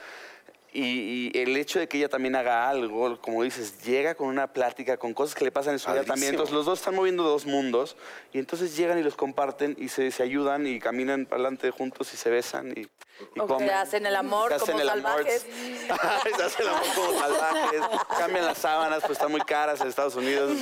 [0.73, 4.47] Y, y el hecho de que ella también haga algo, como dices, llega con una
[4.53, 6.31] plática, con cosas que le pasan en su vida también.
[6.31, 7.95] Entonces los dos están moviendo dos mundos
[8.33, 12.13] y entonces llegan y los comparten y se, se ayudan y caminan para adelante juntos
[12.13, 12.87] y se besan y,
[13.35, 13.67] y comen.
[13.67, 15.03] Se hacen el amor Se hacen como el amor.
[15.11, 15.41] salvajes.
[16.37, 17.81] se hacen el amor como salvajes.
[18.17, 20.51] Cambian las sábanas, pues están muy caras en Estados Unidos.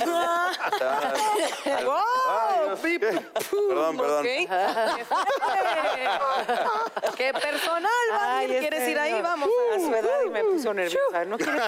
[1.64, 3.14] Ay, Dios.
[3.68, 4.24] Perdón, perdón.
[7.16, 7.90] Qué personal,
[8.20, 8.48] Ay.
[8.60, 9.20] ¿Quieres ir ahí?
[9.22, 9.48] Vamos.
[9.74, 11.24] A su edad y me puso nerviosa.
[11.24, 11.52] No quiero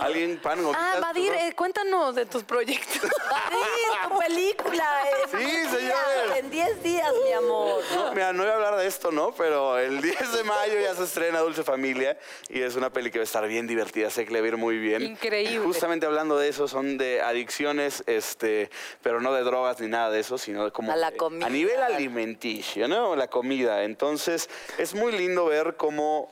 [0.00, 1.38] Alguien, pan, Ah, gomitas, Vadir, ¿no?
[1.38, 3.02] eh, cuéntanos de tus proyectos.
[3.02, 3.08] Sí,
[4.08, 4.84] tu película.
[5.24, 6.36] en Sí, 10 señores.
[6.36, 7.82] En 10 días, mi amor.
[7.94, 9.34] No, mira, no voy a hablar de esto, ¿no?
[9.34, 13.18] Pero el 10 de mayo ya se estrena Dulce Familia y es una peli que
[13.18, 15.02] va a estar bien divertida, sé que le va a ir muy bien.
[15.02, 15.58] Increíble.
[15.60, 18.70] Justamente hablando de eso, son de adicciones, este,
[19.02, 21.46] pero no de drogas ni nada de eso, sino de como A la eh, comida.
[21.46, 23.16] a nivel alimenticio, ¿no?
[23.16, 23.84] La comida.
[23.84, 24.48] Entonces,
[24.78, 26.30] es muy lindo ver cómo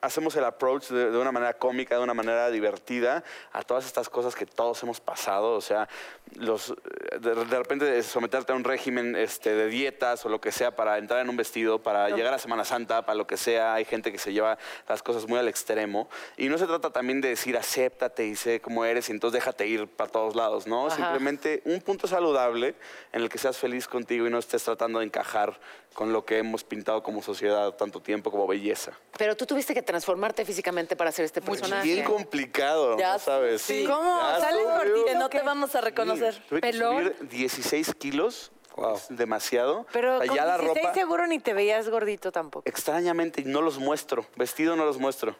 [0.00, 4.08] hacemos el approach de, de una manera cómica, de una manera divertida a todas estas
[4.08, 5.54] cosas que todos hemos pasado.
[5.54, 5.88] O sea,
[6.36, 6.74] los,
[7.20, 10.98] de, de repente someterte a un régimen este, de dietas o lo que sea para
[10.98, 13.74] entrar en un vestido, para llegar a Semana Santa, para lo que sea.
[13.74, 14.58] Hay gente que se lleva
[14.88, 16.08] las cosas muy al extremo.
[16.36, 19.66] Y no se trata también de decir acéptate y sé cómo eres y entonces déjate
[19.66, 20.90] ir para todos lados, ¿no?
[20.90, 22.74] Simplemente un punto saludable
[23.12, 25.58] en el que seas feliz contigo y no estés tratando de encajar
[25.94, 28.92] con lo que hemos pintado como sociedad tanto tiempo como belleza.
[29.16, 31.82] Pero tú tuviste que transformarte físicamente para hacer este personaje.
[31.82, 33.62] Bien complicado, Ya ¿no sabes?
[33.62, 33.84] sí.
[33.84, 34.20] ¿Cómo?
[34.20, 35.04] Ya ¿Sales gordito?
[35.06, 36.17] Que no te vamos a reconocer.
[36.48, 36.96] Tuve que Pelón.
[36.96, 38.52] subir 16 kilos,
[38.94, 39.86] es demasiado.
[39.92, 42.68] Pero ya la 16 ropa, seguro ni te veías gordito tampoco.
[42.68, 44.26] extrañamente, no los muestro.
[44.36, 45.36] Vestido no los muestro.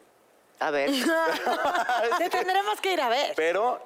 [0.61, 0.91] A ver.
[2.19, 3.33] Te tendremos que ir a ver.
[3.37, 3.81] Pero,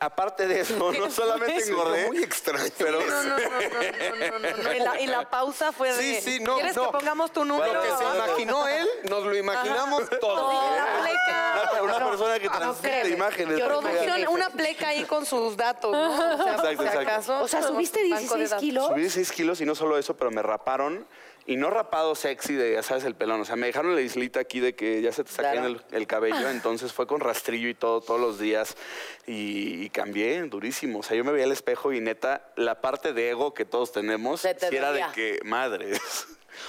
[0.00, 2.64] aparte de eso, no solamente engordé, Muy extraño.
[2.78, 4.72] pero No, no, no, no, no, no, no, no.
[4.72, 6.20] Y la, y la pausa fue de.
[6.20, 6.86] Sí, sí, no, ¿Quieres no.
[6.86, 7.74] que pongamos tu número?
[7.74, 10.54] Lo que se imaginó él, nos lo imaginamos todos.
[10.76, 11.82] La pleca.
[11.82, 13.58] una, persona que transmite imágenes.
[13.58, 13.64] ¿no?
[13.66, 16.12] Producción, una pleca ahí con sus datos, ¿no?
[16.12, 17.00] O sea, Exacto, si exacto.
[17.00, 17.42] acaso.
[17.42, 18.60] O sea, subiste Banco de 16 datos.
[18.62, 18.86] kilos.
[18.88, 21.06] Subí 6 kilos y no solo eso, pero me raparon.
[21.46, 23.40] Y no rapado sexy de, ya sabes, el pelón.
[23.40, 25.64] O sea, me dejaron la islita aquí de que ya se te Claro.
[25.66, 26.48] el, el cabello.
[26.50, 28.76] Entonces fue con rastrillo y todo, todos los días.
[29.26, 30.98] Y, y cambié durísimo.
[30.98, 33.92] O sea, yo me veía al espejo y neta, la parte de ego que todos
[33.92, 36.00] tenemos, te sí era de que, madres.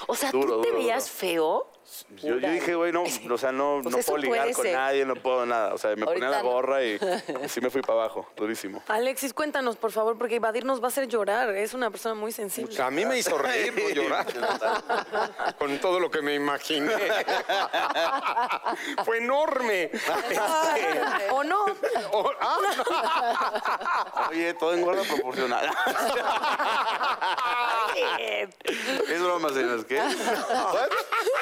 [0.07, 1.17] O sea, Duro, ¿tú te duro, veías duro.
[1.17, 1.71] feo?
[2.17, 4.75] Yo, yo dije, güey, no, o sea, no, Pues no puedo ligar con ser.
[4.75, 5.73] nadie, no puedo nada.
[5.73, 6.49] O sea, me ponía la no.
[6.49, 6.99] gorra y
[7.47, 8.83] sí me fui para abajo, durísimo.
[8.87, 11.55] Alexis, cuéntanos, por favor, porque Evadir nos va a hacer llorar.
[11.55, 12.81] Es una persona muy sensible.
[12.81, 14.25] A mí me hizo reír, no llorar.
[15.57, 16.93] Con todo lo que me imaginé.
[19.05, 19.83] Fue enorme.
[19.93, 21.65] Este, ¿O no?
[22.11, 25.69] oh, ah, Oye, todo engorda proporcional.
[29.09, 30.01] es broma, señores, ¿qué?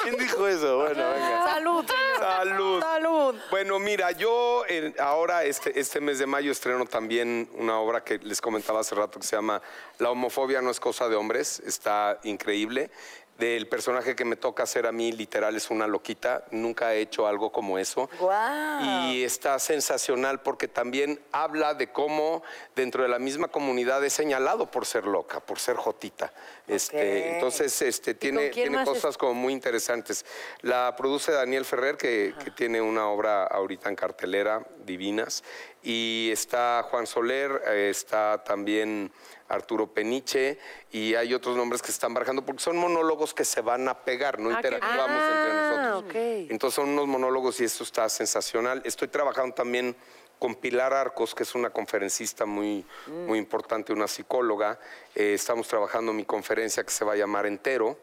[0.02, 0.78] ¿Quién dijo eso?
[0.78, 1.52] Bueno, venga.
[1.52, 2.18] Salud, señor.
[2.18, 2.80] Salud.
[2.80, 3.34] Salud.
[3.50, 8.18] Bueno, mira, yo eh, ahora este, este mes de mayo estreno también una obra que
[8.18, 9.62] les comentaba hace rato que se llama
[9.98, 11.60] La homofobia no es cosa de hombres.
[11.60, 12.90] Está increíble.
[13.38, 16.44] Del personaje que me toca hacer a mí, literal, es una loquita.
[16.52, 18.08] Nunca he hecho algo como eso.
[18.18, 19.10] Guau.
[19.10, 22.42] Y está sensacional porque también habla de cómo
[22.74, 26.32] dentro de la misma comunidad es señalado por ser loca, por ser jotita.
[26.66, 30.24] Este, entonces, este, tiene, es- cosas como muy interesantes.
[30.62, 35.44] La produce Daniel Ferrer, que, que tiene una obra ahorita en cartelera, divinas.
[35.88, 39.12] Y está Juan Soler, eh, está también
[39.46, 40.58] Arturo Peniche,
[40.90, 44.40] y hay otros nombres que están barajando, porque son monólogos que se van a pegar,
[44.40, 46.04] no interactuamos entre nosotros.
[46.04, 46.50] ok.
[46.50, 48.82] Entonces son unos monólogos y esto está sensacional.
[48.84, 49.94] Estoy trabajando también
[50.40, 54.80] con Pilar Arcos, que es una conferencista muy, muy importante, una psicóloga.
[55.14, 57.96] Eh, estamos trabajando mi conferencia que se va a llamar Entero.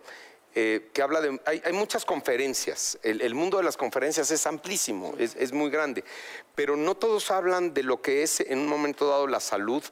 [0.56, 1.39] Eh, que habla de...
[1.45, 5.70] Hay, hay muchas conferencias, el, el mundo de las conferencias es amplísimo, es, es muy
[5.70, 6.04] grande,
[6.56, 9.84] pero no todos hablan de lo que es en un momento dado la salud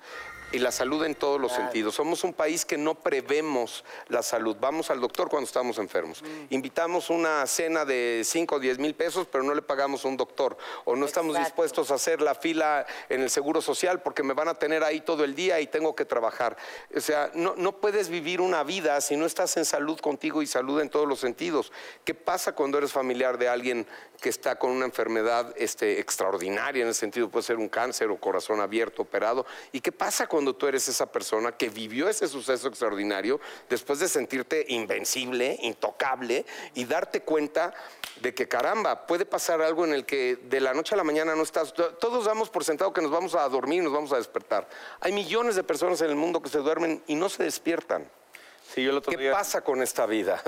[0.51, 1.95] y la salud en todos los sentidos.
[1.95, 4.57] Somos un país que no prevemos la salud.
[4.59, 6.23] Vamos al doctor cuando estamos enfermos.
[6.49, 10.17] Invitamos una cena de 5 o 10 mil pesos, pero no le pagamos a un
[10.17, 10.57] doctor.
[10.85, 14.49] O no estamos dispuestos a hacer la fila en el Seguro Social porque me van
[14.49, 16.57] a tener ahí todo el día y tengo que trabajar.
[16.95, 20.47] O sea, no, no puedes vivir una vida si no estás en salud contigo y
[20.47, 21.71] salud en todos los sentidos.
[22.03, 23.87] ¿Qué pasa cuando eres familiar de alguien
[24.19, 28.17] que está con una enfermedad este, extraordinaria en el sentido, puede ser un cáncer o
[28.17, 29.45] corazón abierto, operado?
[29.71, 33.39] ¿Y qué pasa cuando tú eres esa persona que vivió ese suceso extraordinario
[33.69, 37.73] después de sentirte invencible, intocable y darte cuenta
[38.21, 41.35] de que caramba, puede pasar algo en el que de la noche a la mañana
[41.35, 44.11] no estás, to- todos damos por sentado que nos vamos a dormir y nos vamos
[44.11, 44.67] a despertar.
[44.99, 48.09] Hay millones de personas en el mundo que se duermen y no se despiertan.
[48.74, 49.32] Sí, yo el otro ¿Qué día...
[49.34, 50.41] pasa con esta vida?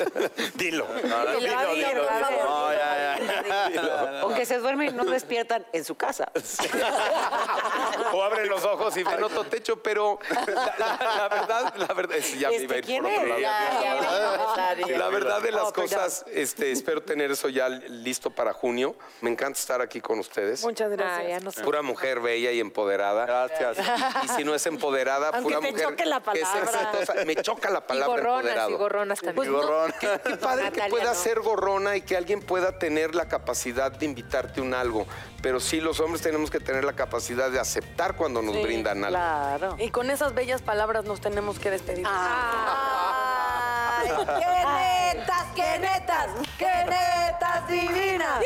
[0.54, 0.86] Dilo.
[1.04, 2.44] No, Dilo, dilo, por favor.
[2.44, 4.22] No, ya, ya.
[4.24, 6.30] O que se duermen y no despiertan en su casa.
[8.12, 12.48] o abren los ojos y ven otro techo, pero la, verdad, la verdad, es- ya
[12.48, 13.28] me iba a ir ¿quién por otro es?
[13.28, 13.40] lado.
[13.40, 14.98] Ya, ya, ya, ya, ya.
[14.98, 15.88] La verdad de las Oh, perdón.
[15.90, 18.94] cosas, este, espero tener eso ya listo para junio.
[19.20, 20.62] Me encanta estar aquí con ustedes.
[20.64, 21.18] Muchas gracias.
[21.26, 21.62] Ah, ya no sé.
[21.62, 23.26] Pura mujer bella y empoderada.
[23.26, 23.78] Gracias.
[24.24, 26.90] Y si no es empoderada, Aunque pura te mujer choque la que es palabra.
[27.00, 27.24] exitosa.
[27.24, 28.70] Me choca la palabra y gorronas, empoderado.
[28.70, 29.52] Y gorronas también.
[29.52, 31.14] Pues Qué, padre que pueda no.
[31.14, 35.06] ser gorrona y que alguien pueda tener la capacidad de invitarte un algo.
[35.42, 39.04] Pero sí, los hombres tenemos que tener la capacidad de aceptar cuando nos sí, brindan
[39.04, 39.16] algo.
[39.16, 39.76] Claro.
[39.78, 42.04] Y con esas bellas palabras nos tenemos que despedir.
[42.08, 43.98] Ah.
[43.98, 48.40] Ay, ¡Qué netas, qué netas, qué netas divinas!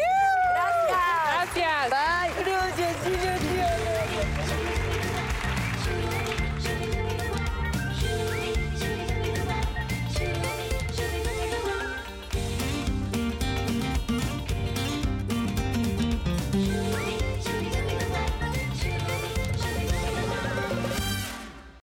[0.53, 1.55] Gracias.
[1.55, 1.91] Gracias.
[1.91, 2.80] Bye.